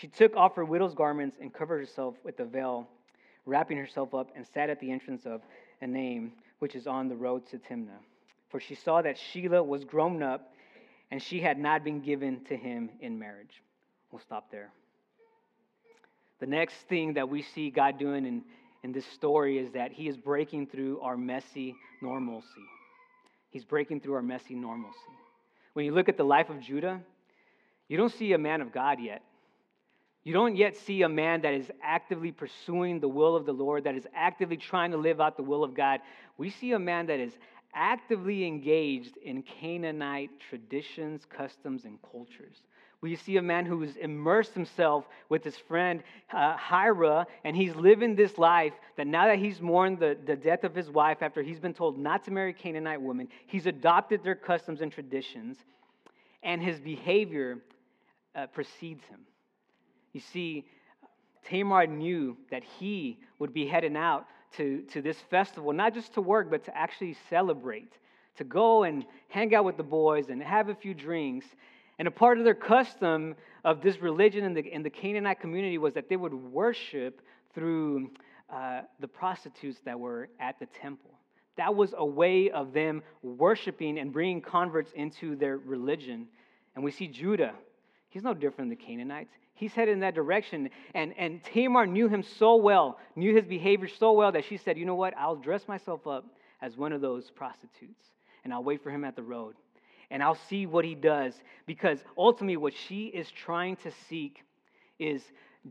[0.00, 2.88] she took off her widow's garments and covered herself with a veil,
[3.46, 5.42] wrapping herself up, and sat at the entrance of
[5.82, 7.98] Enaim, which is on the road to Timnah.
[8.50, 10.52] For she saw that Shelah was grown up,
[11.10, 13.62] and she had not been given to him in marriage.
[14.10, 14.70] We'll stop there.
[16.40, 18.42] The next thing that we see God doing in,
[18.84, 22.46] in this story is that He is breaking through our messy normalcy.
[23.50, 24.98] He's breaking through our messy normalcy.
[25.72, 27.00] When you look at the life of Judah,
[27.88, 29.22] you don't see a man of God yet.
[30.28, 33.84] You don't yet see a man that is actively pursuing the will of the Lord,
[33.84, 36.00] that is actively trying to live out the will of God.
[36.36, 37.32] We see a man that is
[37.72, 42.60] actively engaged in Canaanite traditions, customs, and cultures.
[43.00, 47.74] We see a man who has immersed himself with his friend uh, Hira, and he's
[47.74, 51.42] living this life that now that he's mourned the, the death of his wife after
[51.42, 55.56] he's been told not to marry Canaanite women, he's adopted their customs and traditions,
[56.42, 57.60] and his behavior
[58.34, 59.20] uh, precedes him.
[60.18, 60.64] You see,
[61.48, 64.26] Tamar knew that he would be heading out
[64.56, 67.92] to, to this festival, not just to work, but to actually celebrate,
[68.34, 71.46] to go and hang out with the boys and have a few drinks.
[72.00, 75.78] And a part of their custom of this religion in the, in the Canaanite community
[75.78, 77.22] was that they would worship
[77.54, 78.10] through
[78.52, 81.12] uh, the prostitutes that were at the temple.
[81.56, 86.26] That was a way of them worshiping and bringing converts into their religion.
[86.74, 87.54] And we see Judah.
[88.10, 89.32] He's no different than the Canaanites.
[89.54, 90.70] He's headed in that direction.
[90.94, 94.78] And, and Tamar knew him so well, knew his behavior so well, that she said,
[94.78, 95.14] You know what?
[95.16, 96.24] I'll dress myself up
[96.62, 98.04] as one of those prostitutes,
[98.44, 99.54] and I'll wait for him at the road.
[100.10, 101.34] And I'll see what he does.
[101.66, 104.42] Because ultimately, what she is trying to seek
[104.98, 105.22] is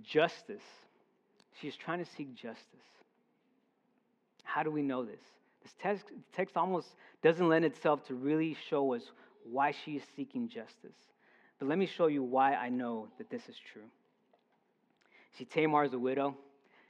[0.04, 0.62] justice.
[1.60, 2.62] She is trying to seek justice.
[4.43, 5.19] How do we know this?
[5.63, 6.88] This text, text almost
[7.23, 9.02] doesn't lend itself to really show us
[9.50, 10.95] why she is seeking justice.
[11.60, 13.84] But let me show you why I know that this is true.
[15.38, 16.36] See, Tamar is a widow.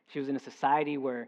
[0.08, 1.28] She was in a society where,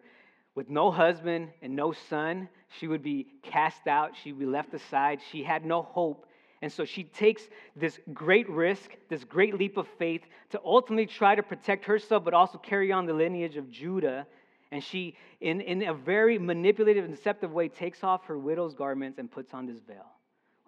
[0.55, 2.49] with no husband and no son,
[2.79, 4.11] she would be cast out.
[4.21, 5.19] She would be left aside.
[5.31, 6.25] She had no hope.
[6.61, 7.43] And so she takes
[7.75, 12.33] this great risk, this great leap of faith to ultimately try to protect herself, but
[12.33, 14.27] also carry on the lineage of Judah.
[14.71, 19.17] And she, in, in a very manipulative and deceptive way, takes off her widow's garments
[19.17, 20.05] and puts on this veil.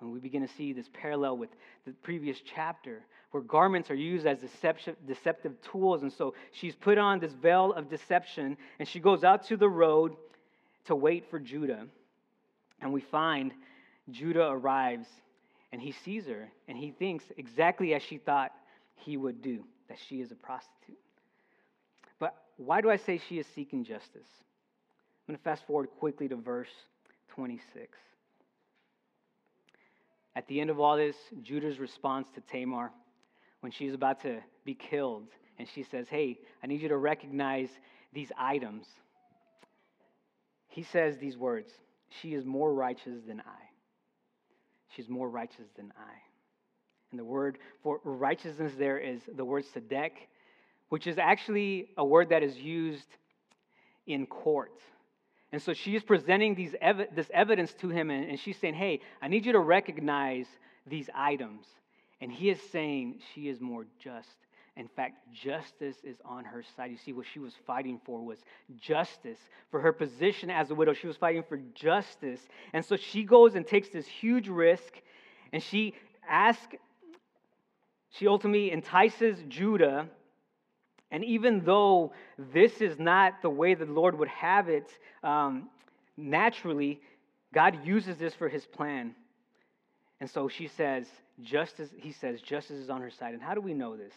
[0.02, 1.52] And we begin to see this parallel with
[1.86, 4.40] the previous chapter, where garments are used as
[5.08, 6.02] deceptive tools.
[6.02, 9.70] And so she's put on this veil of deception, and she goes out to the
[9.70, 10.16] road
[10.86, 11.86] to wait for Judah.
[12.82, 13.54] And we find
[14.10, 15.08] Judah arrives,
[15.72, 18.52] and he sees her, and he thinks exactly as she thought
[18.96, 20.98] he would do that she is a prostitute.
[22.20, 24.10] But why do I say she is seeking justice?
[24.16, 26.72] I'm going to fast forward quickly to verse
[27.36, 27.98] 26.
[30.36, 32.92] At the end of all this, Judah's response to Tamar
[33.60, 35.28] when she's about to be killed,
[35.60, 37.70] and she says, Hey, I need you to recognize
[38.14, 38.86] these items.
[40.68, 41.72] He says these words
[42.22, 43.62] She is more righteous than I.
[44.96, 46.14] She's more righteous than I.
[47.12, 50.12] And the word for righteousness there is the word tzedek,
[50.90, 53.08] which is actually a word that is used
[54.08, 54.80] in court.
[55.52, 58.76] And so she is presenting these ev- this evidence to him, and, and she's saying,
[58.76, 60.48] Hey, I need you to recognize
[60.88, 61.66] these items.
[62.22, 64.30] And he is saying she is more just.
[64.78, 66.92] In fact, justice is on her side.
[66.92, 68.40] You see, what she was fighting for was
[68.80, 69.40] justice.
[69.70, 72.40] For her position as a widow, she was fighting for justice.
[72.72, 75.02] And so she goes and takes this huge risk,
[75.52, 75.94] and she
[76.28, 76.76] asks,
[78.12, 80.08] she ultimately entices Judah.
[81.12, 84.90] And even though this is not the way the Lord would have it
[85.24, 85.70] um,
[86.16, 87.02] naturally,
[87.54, 89.14] God uses this for his plan.
[90.22, 91.08] And so she says,
[91.42, 93.34] justice, he says, justice is on her side.
[93.34, 94.14] And how do we know this?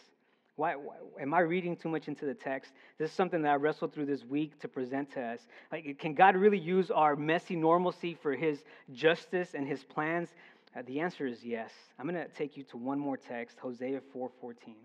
[0.55, 2.71] Why, why, am I reading too much into the text?
[2.97, 5.41] This is something that I wrestled through this week to present to us.
[5.71, 10.29] Like, can God really use our messy normalcy for His justice and His plans?
[10.73, 11.71] Uh, the answer is yes.
[11.99, 14.75] I'm going to take you to one more text, Hosea 4:14.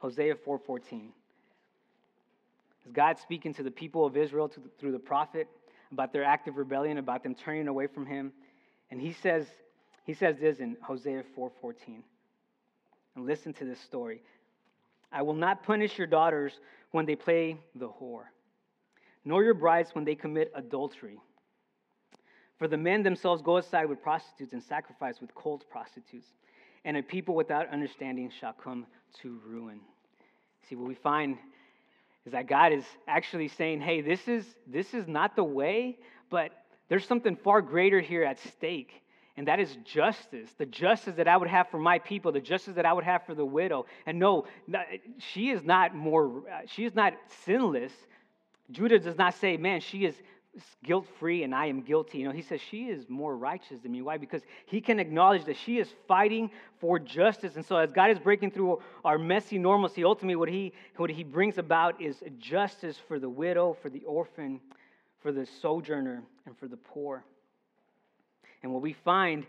[0.00, 1.12] Hosea 4:14.
[2.86, 5.46] Is God speaking to the people of Israel through the prophet
[5.92, 8.32] about their active rebellion, about them turning away from Him?
[8.90, 9.46] And He says,
[10.04, 12.02] He says this in Hosea 4:14.
[13.14, 14.22] And listen to this story.
[15.12, 16.60] I will not punish your daughters
[16.92, 18.24] when they play the whore,
[19.24, 21.18] nor your brides when they commit adultery.
[22.58, 26.28] For the men themselves go aside with prostitutes and sacrifice with cult prostitutes,
[26.84, 28.86] and a people without understanding shall come
[29.22, 29.80] to ruin.
[30.68, 31.36] See, what we find
[32.26, 35.98] is that God is actually saying, hey, this is, this is not the way,
[36.30, 36.52] but
[36.88, 39.00] there's something far greater here at stake
[39.40, 42.74] and that is justice the justice that I would have for my people, the justice
[42.74, 43.86] that I would have for the widow.
[44.04, 44.46] And no,
[45.16, 47.14] she is not more, uh, she is not
[47.46, 47.92] sinless.
[48.70, 50.14] Judah does not say, man, she is
[50.82, 52.18] guilt free and I am guilty.
[52.18, 54.02] You know, he says she is more righteous than me.
[54.02, 54.18] Why?
[54.18, 57.56] Because he can acknowledge that she is fighting for justice.
[57.56, 61.24] And so, as God is breaking through our messy normalcy, ultimately, what he, what he
[61.24, 64.60] brings about is justice for the widow, for the orphan,
[65.20, 67.24] for the sojourner, and for the poor.
[68.62, 69.46] And what we find,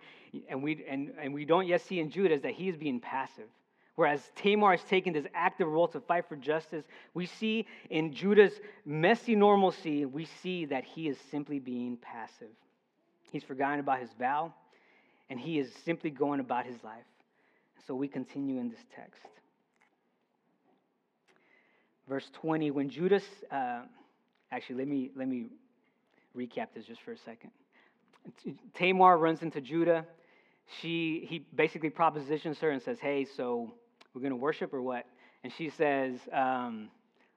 [0.47, 2.99] and we, and, and we don't yet see in Judah, is that he is being
[2.99, 3.49] passive.
[3.95, 8.53] Whereas Tamar is taking this active role to fight for justice, we see in Judah's
[8.85, 12.55] messy normalcy, we see that he is simply being passive.
[13.31, 14.53] He's forgotten about his vow,
[15.29, 17.03] and he is simply going about his life.
[17.85, 19.21] So we continue in this text.
[22.07, 23.81] Verse 20, when Judah, uh,
[24.51, 25.47] actually, let me, let me
[26.35, 27.51] recap this just for a second.
[28.73, 30.05] Tamar runs into Judah.
[30.79, 33.73] She, he basically propositions her and says, Hey, so
[34.13, 35.05] we're going to worship or what?
[35.43, 36.89] And she says, um,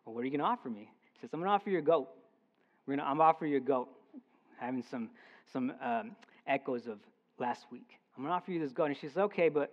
[0.04, 0.90] Well, what are you going to offer me?
[1.14, 2.08] She says, I'm going to offer you a goat.
[2.86, 3.88] We're gonna, I'm going to offer you a goat.
[4.58, 5.10] Having some,
[5.52, 6.12] some um,
[6.46, 6.98] echoes of
[7.38, 7.98] last week.
[8.16, 8.86] I'm going to offer you this goat.
[8.86, 9.72] And she says, Okay, but,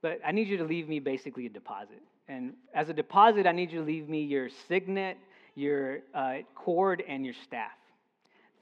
[0.00, 2.02] but I need you to leave me basically a deposit.
[2.28, 5.18] And as a deposit, I need you to leave me your signet,
[5.54, 7.72] your uh, cord, and your staff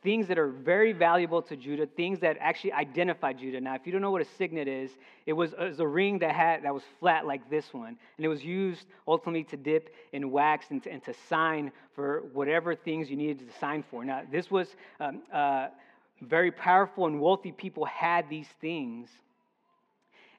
[0.02, 3.60] things that are very valuable to Judah, things that actually identify Judah.
[3.60, 4.90] Now, if you don't know what a signet is,
[5.26, 8.24] it was, it was, a ring that had that was flat like this one, and
[8.24, 12.74] it was used ultimately to dip in wax and to, and to sign for whatever
[12.74, 14.04] things you needed to sign for.
[14.04, 14.68] Now, this was
[15.00, 15.68] um, uh,
[16.22, 19.08] very powerful and wealthy people had these things.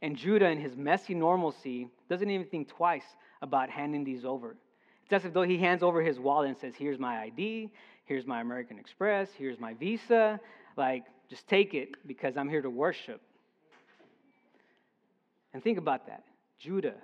[0.02, 3.06] And Judah, in his messy normalcy, doesn't even think twice
[3.44, 4.56] about handing these over.
[5.04, 7.70] It's as if though he hands over his wallet and says, Here's my ID,
[8.06, 9.30] Here's my American Express.
[9.38, 10.40] Here's my visa.
[10.78, 13.22] Like, just take it because I'm here to worship.
[15.54, 16.24] And think about that.
[16.60, 16.96] Judah,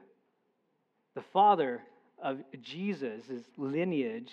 [1.16, 1.82] the father
[2.22, 3.24] of Jesus'
[3.58, 4.32] lineage,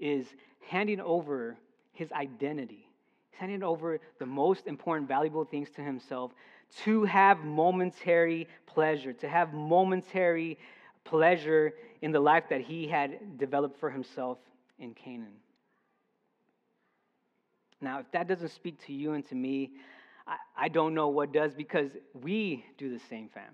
[0.00, 0.26] is
[0.66, 1.56] handing over
[1.92, 2.88] his identity.
[3.30, 6.32] He's handing over the most important, valuable things to himself
[6.84, 10.58] to have momentary pleasure, to have momentary
[11.04, 14.38] pleasure in the life that he had developed for himself
[14.78, 15.34] in Canaan.
[17.82, 19.72] Now, if that doesn't speak to you and to me,
[20.26, 23.52] I, I don't know what does because we do the same, fam.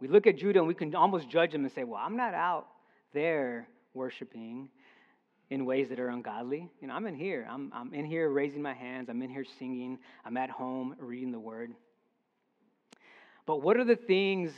[0.00, 2.32] We look at Judah and we can almost judge him and say, well, I'm not
[2.32, 2.68] out
[3.12, 4.68] there worshiping
[5.50, 6.70] in ways that are ungodly.
[6.80, 7.46] You know, I'm in here.
[7.50, 9.08] I'm, I'm in here raising my hands.
[9.10, 9.98] I'm in here singing.
[10.24, 11.72] I'm at home reading the word.
[13.46, 14.52] But what are the things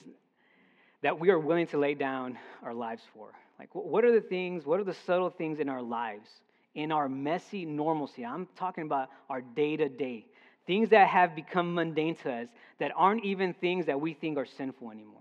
[1.02, 3.32] that we are willing to lay down our lives for?
[3.58, 6.28] Like, what are the things, what are the subtle things in our lives
[6.74, 8.24] in our messy normalcy.
[8.24, 10.26] I'm talking about our day to day.
[10.66, 14.46] Things that have become mundane to us that aren't even things that we think are
[14.46, 15.20] sinful anymore.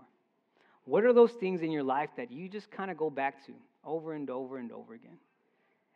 [0.84, 3.52] What are those things in your life that you just kind of go back to
[3.84, 5.18] over and over and over again?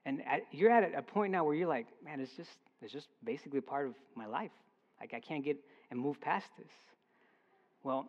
[0.04, 3.08] And at, you're at a point now where you're like, man, it's just, it's just
[3.24, 4.52] basically part of my life.
[5.00, 5.56] Like, I can't get
[5.90, 6.72] and move past this.
[7.82, 8.08] Well,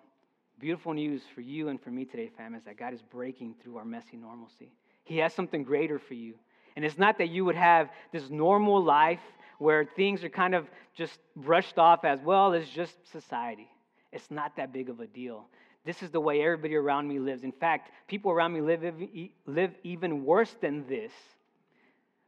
[0.59, 3.77] beautiful news for you and for me today, fam, is that God is breaking through
[3.77, 4.71] our messy normalcy.
[5.03, 6.35] He has something greater for you.
[6.77, 9.19] And it's not that you would have this normal life
[9.57, 13.67] where things are kind of just brushed off as, well, it's just society.
[14.11, 15.47] It's not that big of a deal.
[15.85, 17.43] This is the way everybody around me lives.
[17.43, 18.83] In fact, people around me live,
[19.47, 21.11] live even worse than this.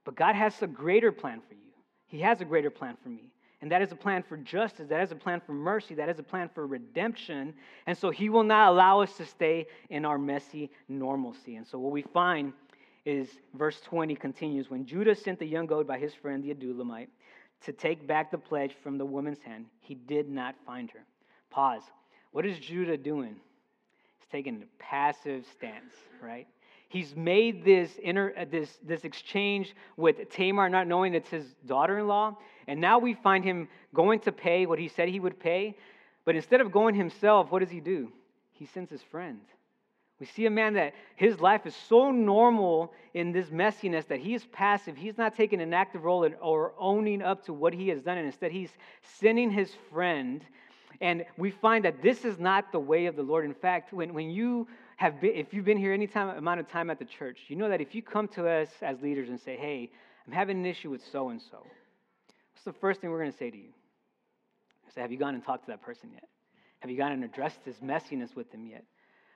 [0.03, 1.71] But God has a greater plan for you.
[2.07, 3.31] He has a greater plan for me.
[3.62, 4.88] And that is a plan for justice.
[4.89, 5.93] That is a plan for mercy.
[5.93, 7.53] That is a plan for redemption.
[7.85, 11.57] And so He will not allow us to stay in our messy normalcy.
[11.57, 12.53] And so what we find
[13.09, 17.09] is verse 20 continues when Judah sent the young goat by his friend the Adullamite
[17.65, 21.01] to take back the pledge from the woman's hand, he did not find her.
[21.49, 21.83] Pause.
[22.31, 23.35] What is Judah doing?
[24.19, 26.47] He's taking a passive stance, right?
[26.87, 31.99] He's made this, inter, uh, this, this exchange with Tamar, not knowing it's his daughter
[31.99, 32.37] in law.
[32.67, 35.75] And now we find him going to pay what he said he would pay.
[36.25, 38.11] But instead of going himself, what does he do?
[38.51, 39.39] He sends his friend.
[40.19, 44.34] We see a man that his life is so normal in this messiness that he
[44.34, 44.97] is passive.
[44.97, 48.17] He's not taking an active role in, or owning up to what he has done.
[48.17, 50.43] And instead, he's sending his friend.
[50.99, 53.45] And we find that this is not the way of the Lord.
[53.45, 56.67] In fact, when, when you have been, if you've been here any time, amount of
[56.67, 59.39] time at the church, you know that if you come to us as leaders and
[59.39, 59.89] say, hey,
[60.27, 61.65] I'm having an issue with so and so,
[62.51, 63.69] what's the first thing we're going to say to you?
[64.86, 66.25] I say, have you gone and talked to that person yet?
[66.79, 68.84] Have you gone and addressed this messiness with them yet?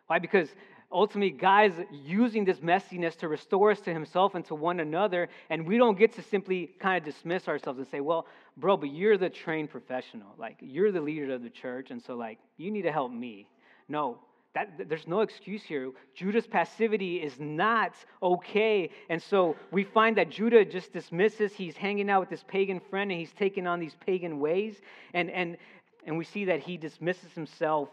[0.08, 0.20] Why?
[0.20, 0.50] Because
[0.92, 5.66] ultimately, God's using this messiness to restore us to Himself and to one another, and
[5.66, 9.18] we don't get to simply kind of dismiss ourselves and say, well, bro, but you're
[9.18, 10.28] the trained professional.
[10.38, 13.48] Like, you're the leader of the church, and so, like, you need to help me.
[13.90, 14.20] No,
[14.54, 15.92] that, there's no excuse here.
[16.14, 18.90] Judah's passivity is not okay.
[19.10, 21.54] And so we find that Judah just dismisses.
[21.54, 24.80] He's hanging out with this pagan friend and he's taking on these pagan ways.
[25.16, 25.58] And, and,
[26.06, 27.90] and we see that he dismisses himself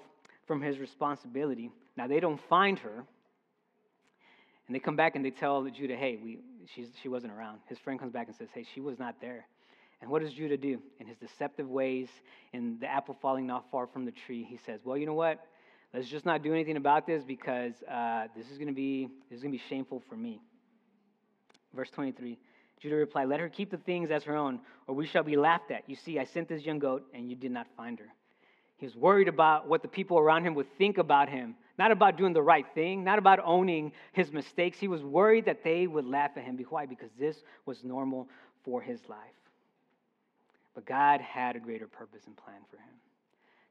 [0.46, 1.70] from his responsibility.
[2.00, 3.04] Now, they don't find her.
[4.66, 6.38] And they come back and they tell Judah, hey, we,
[6.74, 7.58] she's, she wasn't around.
[7.66, 9.44] His friend comes back and says, hey, she was not there.
[10.00, 10.80] And what does Judah do?
[10.98, 12.08] In his deceptive ways,
[12.54, 15.44] in the apple falling not far from the tree, he says, well, you know what?
[15.92, 19.36] Let's just not do anything about this because uh, this is going to be this
[19.36, 20.40] is going to be shameful for me.
[21.74, 22.38] Verse 23.
[22.80, 25.70] Judah replied, Let her keep the things as her own, or we shall be laughed
[25.70, 25.82] at.
[25.86, 28.06] You see, I sent this young goat, and you did not find her.
[28.80, 32.18] He was worried about what the people around him would think about him, not about
[32.18, 34.78] doing the right thing, not about owning his mistakes.
[34.78, 36.62] He was worried that they would laugh at him.
[36.68, 36.84] Why?
[36.84, 38.28] Because this was normal
[38.62, 39.18] for his life.
[40.74, 42.92] But God had a greater purpose and plan for him.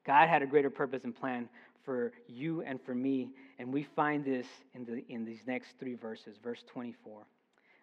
[0.08, 1.48] God had a greater purpose and plan
[1.86, 3.30] for you and for me.
[3.60, 7.22] And we find this in, the, in these next three verses, verse 24.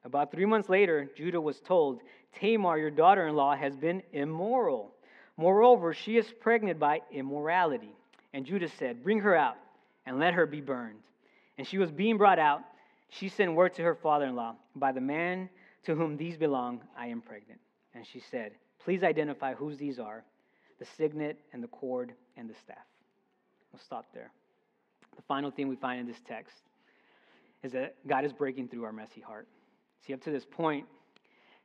[0.05, 2.01] About three months later, Judah was told,
[2.41, 4.91] Tamar, your daughter in law, has been immoral.
[5.37, 7.95] Moreover, she is pregnant by immorality.
[8.35, 9.59] And Judah said, Bring her out
[10.07, 11.01] and let her be burned.
[11.59, 12.61] And she was being brought out.
[13.09, 15.49] She sent word to her father in law, By the man
[15.85, 17.61] to whom these belong, I am pregnant.
[17.95, 18.53] And she said,
[18.85, 20.25] Please identify whose these are
[20.79, 22.85] the signet and the cord and the staff.
[23.73, 24.31] We'll stop there.
[25.17, 26.57] The final thing we find in this text
[27.63, 29.49] is that God is breaking through our messy heart.
[30.07, 30.87] See, up to this point,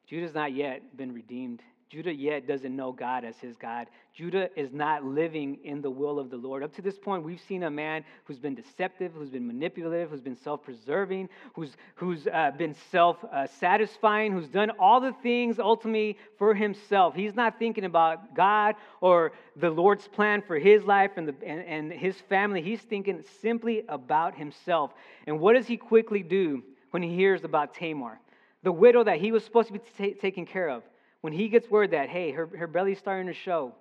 [0.07, 1.61] Judah's not yet been redeemed
[1.91, 3.87] Judah yet doesn't know God as his God.
[4.13, 6.63] Judah is not living in the will of the Lord.
[6.63, 10.21] Up to this point, we've seen a man who's been deceptive, who's been manipulative, who's
[10.21, 13.17] been self preserving, who's, who's uh, been self
[13.59, 17.13] satisfying, who's done all the things ultimately for himself.
[17.13, 21.59] He's not thinking about God or the Lord's plan for his life and, the, and,
[21.65, 22.61] and his family.
[22.61, 24.91] He's thinking simply about himself.
[25.27, 28.21] And what does he quickly do when he hears about Tamar?
[28.63, 30.83] The widow that he was supposed to be t- taking care of
[31.21, 33.73] when he gets word that, hey, her, her belly's starting to show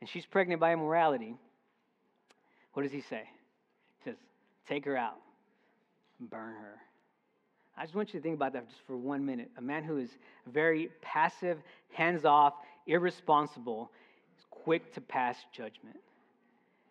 [0.00, 1.34] and she's pregnant by immorality,
[2.74, 3.22] what does he say?
[3.98, 4.16] He says,
[4.68, 5.18] take her out,
[6.20, 6.74] burn her.
[7.76, 9.50] I just want you to think about that just for one minute.
[9.56, 10.10] A man who is
[10.52, 11.58] very passive,
[11.92, 12.54] hands off,
[12.88, 13.92] irresponsible,
[14.36, 15.96] is quick to pass judgment.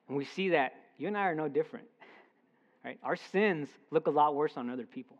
[0.07, 1.85] And we see that you and I are no different.
[2.85, 2.99] Right?
[3.03, 5.17] Our sins look a lot worse on other people.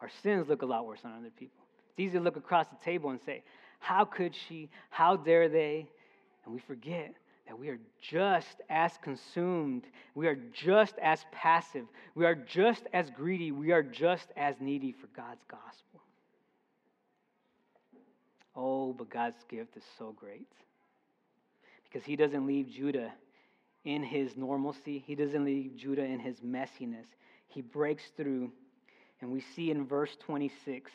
[0.00, 1.62] Our sins look a lot worse on other people.
[1.90, 3.42] It's easy to look across the table and say,
[3.78, 4.70] how could she?
[4.90, 5.88] How dare they?
[6.44, 7.14] And we forget
[7.46, 9.84] that we are just as consumed.
[10.14, 11.86] We are just as passive.
[12.14, 13.52] We are just as greedy.
[13.52, 16.00] We are just as needy for God's gospel.
[18.54, 20.48] Oh, but God's gift is so great.
[21.84, 23.12] Because He doesn't leave Judah
[23.84, 27.06] in his normalcy, He doesn't leave Judah in his messiness.
[27.46, 28.50] He breaks through,
[29.22, 30.90] and we see in verse 26,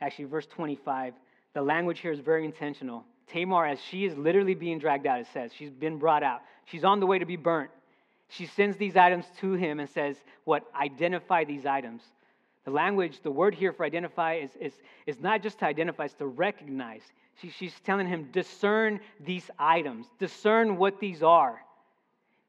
[0.00, 1.12] actually, verse 25
[1.54, 3.04] the language here is very intentional.
[3.26, 6.42] Tamar, as she is literally being dragged out, it says, she's been brought out.
[6.66, 7.70] She's on the way to be burnt.
[8.28, 10.64] She sends these items to him and says, What?
[10.74, 12.02] Identify these items.
[12.64, 14.72] The language, the word here for identify is, is,
[15.06, 17.02] is not just to identify, it's to recognize.
[17.40, 21.60] She, she's telling him, discern these items, discern what these are.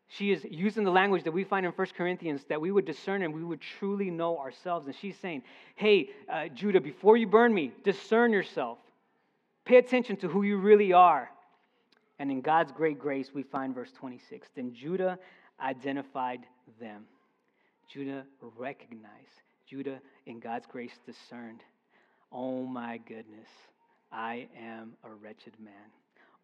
[0.07, 3.23] She is using the language that we find in 1 Corinthians that we would discern
[3.23, 4.85] and we would truly know ourselves.
[4.85, 5.41] And she's saying,
[5.75, 8.77] Hey, uh, Judah, before you burn me, discern yourself.
[9.65, 11.29] Pay attention to who you really are.
[12.19, 14.47] And in God's great grace, we find verse 26.
[14.55, 15.17] Then Judah
[15.59, 16.45] identified
[16.79, 17.05] them.
[17.89, 18.25] Judah
[18.57, 19.41] recognized.
[19.65, 21.61] Judah, in God's grace, discerned.
[22.31, 23.47] Oh my goodness,
[24.11, 25.73] I am a wretched man.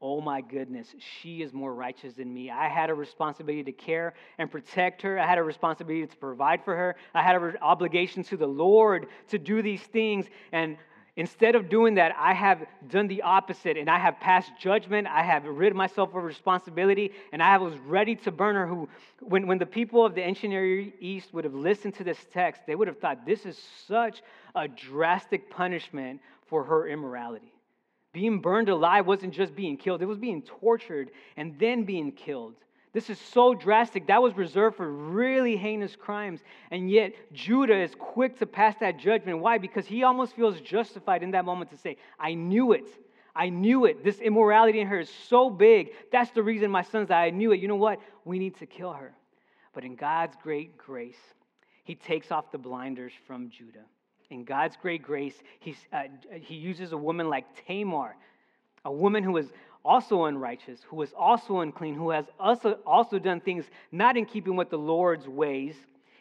[0.01, 2.49] Oh my goodness, she is more righteous than me.
[2.49, 5.19] I had a responsibility to care and protect her.
[5.19, 6.95] I had a responsibility to provide for her.
[7.13, 10.27] I had an obligation to the Lord to do these things.
[10.53, 10.77] And
[11.15, 15.07] Instead of doing that, I have done the opposite and I have passed judgment.
[15.07, 18.67] I have rid myself of responsibility and I was ready to burn her.
[18.67, 18.87] Who,
[19.21, 22.61] when, when the people of the ancient Near East would have listened to this text,
[22.67, 23.57] they would have thought this is
[23.87, 24.21] such
[24.55, 27.53] a drastic punishment for her immorality.
[28.11, 32.55] Being burned alive wasn't just being killed, it was being tortured and then being killed.
[32.91, 34.07] This is so drastic.
[34.07, 36.39] That was reserved for really heinous crimes.
[36.71, 39.39] And yet, Judah is quick to pass that judgment.
[39.39, 39.59] Why?
[39.59, 42.87] Because he almost feels justified in that moment to say, I knew it.
[43.35, 44.03] I knew it.
[44.03, 45.91] This immorality in her is so big.
[46.11, 47.11] That's the reason my sons.
[47.11, 47.59] I knew it.
[47.59, 47.99] You know what?
[48.25, 49.13] We need to kill her.
[49.73, 51.19] But in God's great grace,
[51.83, 53.85] he takes off the blinders from Judah.
[54.29, 58.15] In God's great grace, he's, uh, he uses a woman like Tamar,
[58.85, 59.47] a woman who was
[59.89, 64.55] also unrighteous, who is also unclean, who has also, also done things not in keeping
[64.55, 65.73] with the Lord's ways,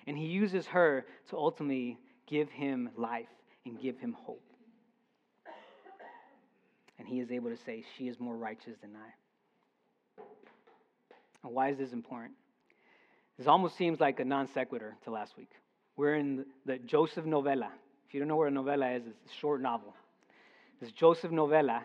[0.06, 3.28] and he uses her to ultimately give him life
[3.66, 4.42] and give him hope.
[6.98, 10.22] And he is able to say, She is more righteous than I.
[11.44, 12.36] And why is this important?
[13.36, 15.50] This almost seems like a non sequitur to last week.
[15.96, 17.70] We're in the Joseph novella.
[18.08, 19.94] If you don't know what a novella is, it's a short novel.
[20.80, 21.82] This Joseph novella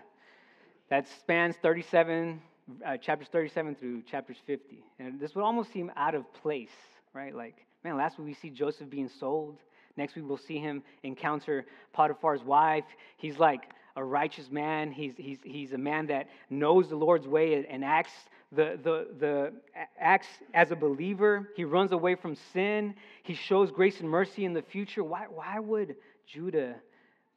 [0.90, 2.42] that spans 37,
[2.86, 4.84] uh, chapters 37 through chapters 50.
[5.00, 6.70] And this would almost seem out of place,
[7.14, 7.36] right?
[7.36, 9.58] Like, man, last week we see Joseph being sold.
[9.98, 12.86] Next week we'll see him encounter Potiphar's wife.
[13.18, 13.64] He's like
[13.96, 14.92] a righteous man.
[14.92, 18.12] He's, he's, he's a man that knows the Lord's way and acts
[18.56, 19.54] the, the, the
[20.00, 21.50] acts as a believer.
[21.56, 22.96] He runs away from sin.
[23.24, 25.04] He shows grace and mercy in the future.
[25.04, 25.96] Why, why would
[26.28, 26.76] Judah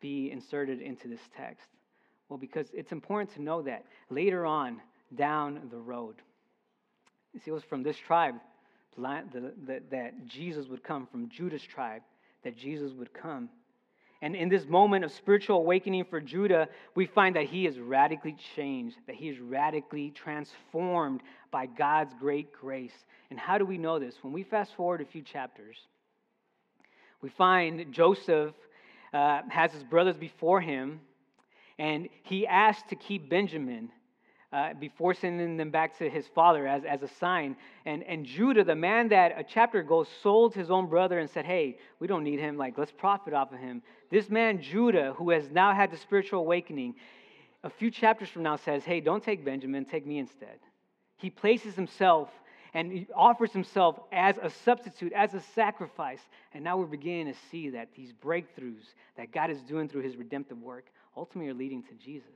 [0.01, 1.67] be inserted into this text?
[2.29, 4.81] Well, because it's important to know that later on
[5.15, 6.17] down the road,
[7.35, 8.35] see, it was from this tribe
[8.99, 12.03] that Jesus would come from Judah's tribe,
[12.45, 13.51] that Jesus would come.
[14.23, 18.35] And in this moment of spiritual awakening for Judah, we find that he is radically
[18.55, 21.21] changed, that he is radically transformed
[21.51, 22.95] by God's great grace.
[23.31, 24.15] And how do we know this?
[24.23, 25.77] When we fast forward a few chapters,
[27.21, 28.55] we find Joseph
[29.13, 31.01] uh, has his brothers before him,
[31.79, 33.91] and he asked to keep Benjamin
[34.53, 37.57] uh, before sending them back to his father as, as a sign.
[37.85, 41.45] And, and Judah, the man that a chapter ago sold his own brother and said,
[41.45, 43.83] Hey, we don't need him, like, let's profit off of him.
[44.11, 46.95] This man, Judah, who has now had the spiritual awakening,
[47.65, 50.59] a few chapters from now says, Hey, don't take Benjamin, take me instead.
[51.17, 52.31] He places himself
[52.73, 56.21] and he offers himself as a substitute, as a sacrifice.
[56.53, 58.85] And now we're beginning to see that these breakthroughs
[59.17, 62.29] that God is doing through his redemptive work ultimately are leading to Jesus.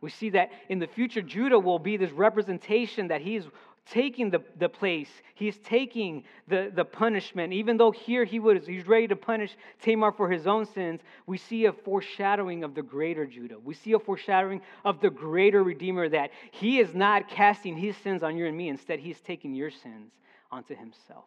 [0.00, 3.46] We see that in the future, Judah will be this representation that he is
[3.90, 5.08] taking the, the place.
[5.34, 7.52] He's taking the, the punishment.
[7.52, 11.38] Even though here he was he's ready to punish Tamar for his own sins, we
[11.38, 13.58] see a foreshadowing of the greater Judah.
[13.58, 18.22] We see a foreshadowing of the greater Redeemer that he is not casting his sins
[18.22, 18.68] on you and me.
[18.68, 20.12] Instead, he's taking your sins
[20.50, 21.24] onto himself.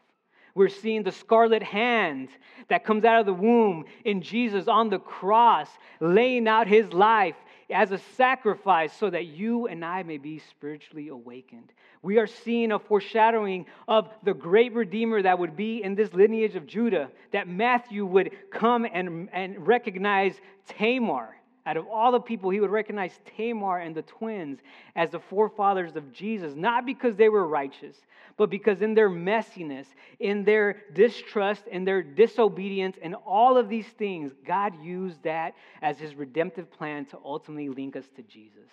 [0.54, 2.30] We're seeing the scarlet hand
[2.68, 7.36] that comes out of the womb in Jesus on the cross, laying out his life
[7.70, 11.72] as a sacrifice so that you and I may be spiritually awakened.
[12.02, 16.56] We are seeing a foreshadowing of the great Redeemer that would be in this lineage
[16.56, 20.36] of Judah, that Matthew would come and, and recognize
[20.68, 21.36] Tamar
[21.66, 24.60] out of all the people, he would recognize Tamar and the twins
[24.96, 27.96] as the forefathers of Jesus, not because they were righteous,
[28.36, 29.86] but because in their messiness,
[30.20, 35.54] in their distrust, in their disobedience, and all of these things, God used that
[35.84, 38.70] as his redemptive plan to ultimately link us to Jesus.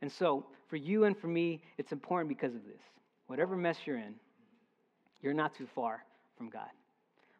[0.00, 2.80] And so, for you and for me, it's important because of this.
[3.26, 4.14] Whatever mess you're in,
[5.20, 6.04] you're not too far
[6.38, 6.70] from God.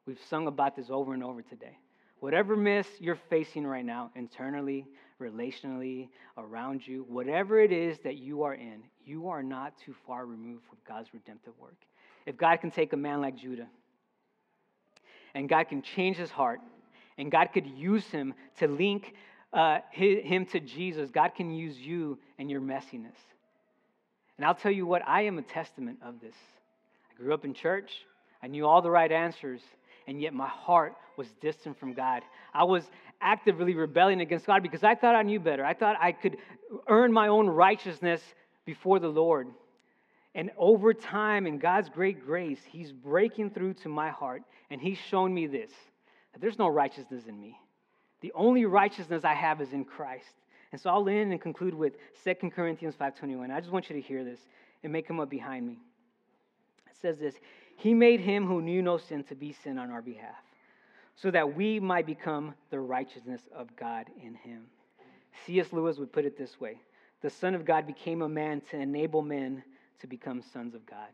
[0.04, 1.78] We've sung about this over and over today.
[2.20, 4.86] Whatever mess you're facing right now, internally,
[5.20, 10.26] relationally, around you, whatever it is that you are in, you are not too far
[10.26, 11.76] removed from God's redemptive work.
[12.26, 13.68] If God can take a man like Judah,
[15.34, 16.60] and God can change his heart,
[17.16, 19.14] and God could use him to link
[19.52, 23.16] uh, him to Jesus, God can use you and your messiness.
[24.36, 26.34] And I'll tell you what, I am a testament of this.
[27.10, 27.90] I grew up in church,
[28.42, 29.60] I knew all the right answers,
[30.06, 32.22] and yet my heart was distant from God.
[32.54, 32.82] I was
[33.20, 35.66] actively rebelling against God because I thought I knew better.
[35.66, 36.38] I thought I could
[36.88, 38.22] earn my own righteousness
[38.64, 39.48] before the Lord.
[40.34, 44.96] And over time, in God's great grace, He's breaking through to my heart, and He's
[44.96, 45.70] shown me this
[46.32, 47.58] that there's no righteousness in me.
[48.22, 50.32] The only righteousness I have is in Christ.
[50.72, 51.94] And so I'll end and conclude with
[52.24, 53.50] 2 Corinthians 5.21.
[53.50, 54.38] I just want you to hear this
[54.82, 55.80] and make come up behind me.
[56.86, 57.34] It says this,
[57.80, 60.36] he made him who knew no sin to be sin on our behalf,
[61.22, 64.62] so that we might become the righteousness of God in him.
[65.46, 65.72] C.S.
[65.72, 66.80] Lewis would put it this way
[67.22, 69.62] The Son of God became a man to enable men
[70.00, 71.08] to become sons of God.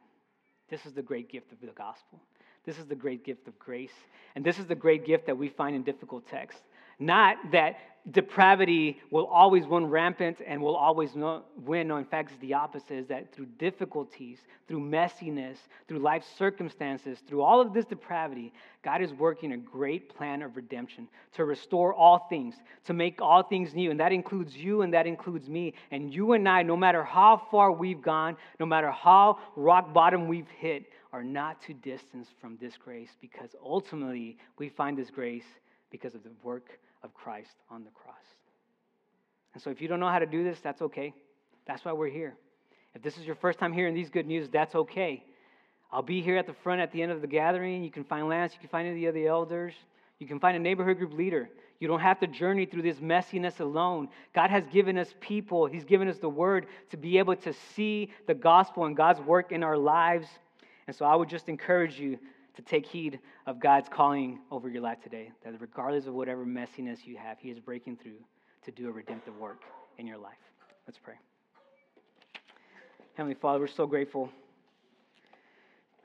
[0.69, 2.21] This is the great gift of the gospel.
[2.65, 3.93] This is the great gift of grace.
[4.35, 6.63] And this is the great gift that we find in difficult texts.
[6.99, 7.77] Not that
[8.11, 11.89] depravity will always run rampant and will always win.
[11.89, 14.39] No, in fact, it's the opposite is that through difficulties,
[14.69, 15.57] through messiness,
[15.89, 18.53] through life circumstances, through all of this depravity,
[18.85, 23.43] God is working a great plan of redemption to restore all things, to make all
[23.43, 23.91] things new.
[23.91, 25.75] And that includes you and that includes me.
[25.91, 30.29] And you and I, no matter how far we've gone, no matter how rock bottom
[30.29, 35.45] we've hit, are not too distant from this grace because ultimately we find this grace
[35.91, 38.17] because of the work of Christ on the cross.
[39.55, 41.15] And so if you don't know how to do this, that's okay.
[41.67, 42.35] That's why we're here.
[42.95, 45.23] If this is your first time hearing these good news, that's okay.
[45.93, 47.85] I'll be here at the front at the end of the gathering.
[47.85, 49.75] You can find Lance, you can find any of the elders,
[50.19, 51.49] you can find a neighborhood group leader.
[51.79, 54.09] You don't have to journey through this messiness alone.
[54.35, 58.11] God has given us people, He's given us the word to be able to see
[58.27, 60.27] the gospel and God's work in our lives.
[60.87, 62.19] And so I would just encourage you
[62.57, 65.31] to take heed of God's calling over your life today.
[65.45, 68.25] That regardless of whatever messiness you have, He is breaking through
[68.65, 69.63] to do a redemptive work
[69.99, 70.35] in your life.
[70.87, 71.15] Let's pray.
[73.15, 74.31] Heavenly Father, we're so grateful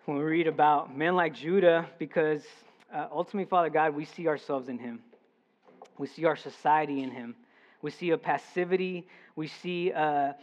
[0.06, 2.41] when we read about men like Judah because
[2.93, 4.99] uh, ultimately, Father God, we see ourselves in Him.
[5.97, 7.36] We see our society in Him.
[7.82, 9.08] We see a passivity.
[9.36, 10.34] We see uh,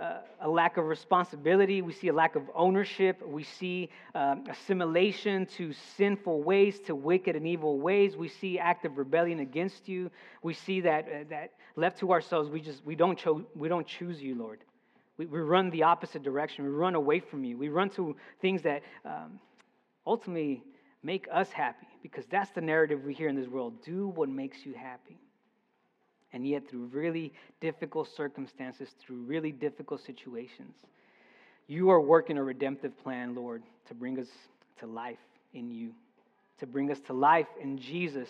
[0.00, 1.82] uh, a lack of responsibility.
[1.82, 3.20] We see a lack of ownership.
[3.26, 8.16] We see um, assimilation to sinful ways, to wicked and evil ways.
[8.16, 10.10] We see active rebellion against you.
[10.42, 13.86] We see that, uh, that left to ourselves, we just we don't, cho- we don't
[13.86, 14.60] choose you, Lord.
[15.16, 16.64] We, we run the opposite direction.
[16.64, 17.58] We run away from you.
[17.58, 19.40] We run to things that, um,
[20.06, 20.62] ultimately
[21.02, 23.82] make us happy because that's the narrative we hear in this world.
[23.84, 25.18] Do what makes you happy.
[26.32, 30.74] And yet, through really difficult circumstances, through really difficult situations,
[31.66, 34.28] you are working a redemptive plan, Lord, to bring us
[34.80, 35.18] to life
[35.54, 35.92] in you,
[36.58, 38.28] to bring us to life in Jesus,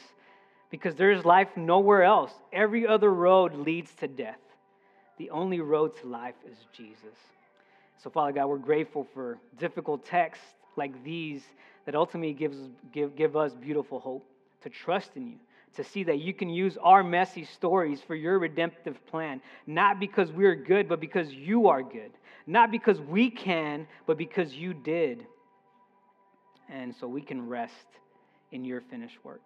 [0.70, 2.32] because there's life nowhere else.
[2.53, 4.38] Every other road leads to death.
[5.18, 7.16] The only road to life is Jesus.
[8.03, 10.44] So, Father God, we're grateful for difficult texts
[10.76, 11.42] like these
[11.84, 12.57] that ultimately gives,
[12.92, 14.24] give, give us beautiful hope
[14.62, 15.36] to trust in you,
[15.77, 20.31] to see that you can use our messy stories for your redemptive plan, not because
[20.33, 22.11] we're good, but because you are good.
[22.47, 25.27] Not because we can, but because you did.
[26.71, 27.75] And so we can rest
[28.53, 29.43] in your finished work.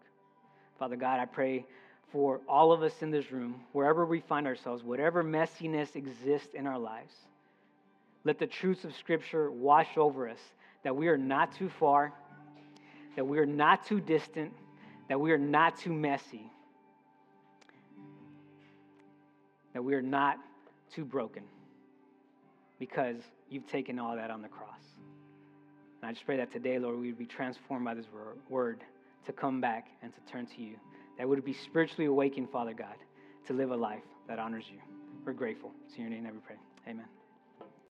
[0.79, 1.67] Father God, I pray
[2.13, 6.67] for all of us in this room, wherever we find ourselves, whatever messiness exists in
[6.67, 7.15] our lives,
[8.25, 10.39] let the truths of Scripture wash over us
[10.85, 12.13] that we are not too far,
[13.17, 14.53] that we are not too distant,
[15.13, 16.51] that we are not too messy,
[19.75, 20.39] that we are not
[20.91, 21.43] too broken
[22.79, 23.17] because
[23.51, 24.81] you've taken all that on the cross.
[26.01, 28.07] And I just pray that today, Lord, we would be transformed by this
[28.49, 28.81] word
[29.27, 30.77] to come back and to turn to you.
[31.19, 32.97] That would be spiritually awakened, Father God,
[33.49, 34.79] to live a life that honors you.
[35.27, 35.73] We're grateful.
[35.85, 36.57] It's in your name that we pray.
[36.89, 37.05] Amen.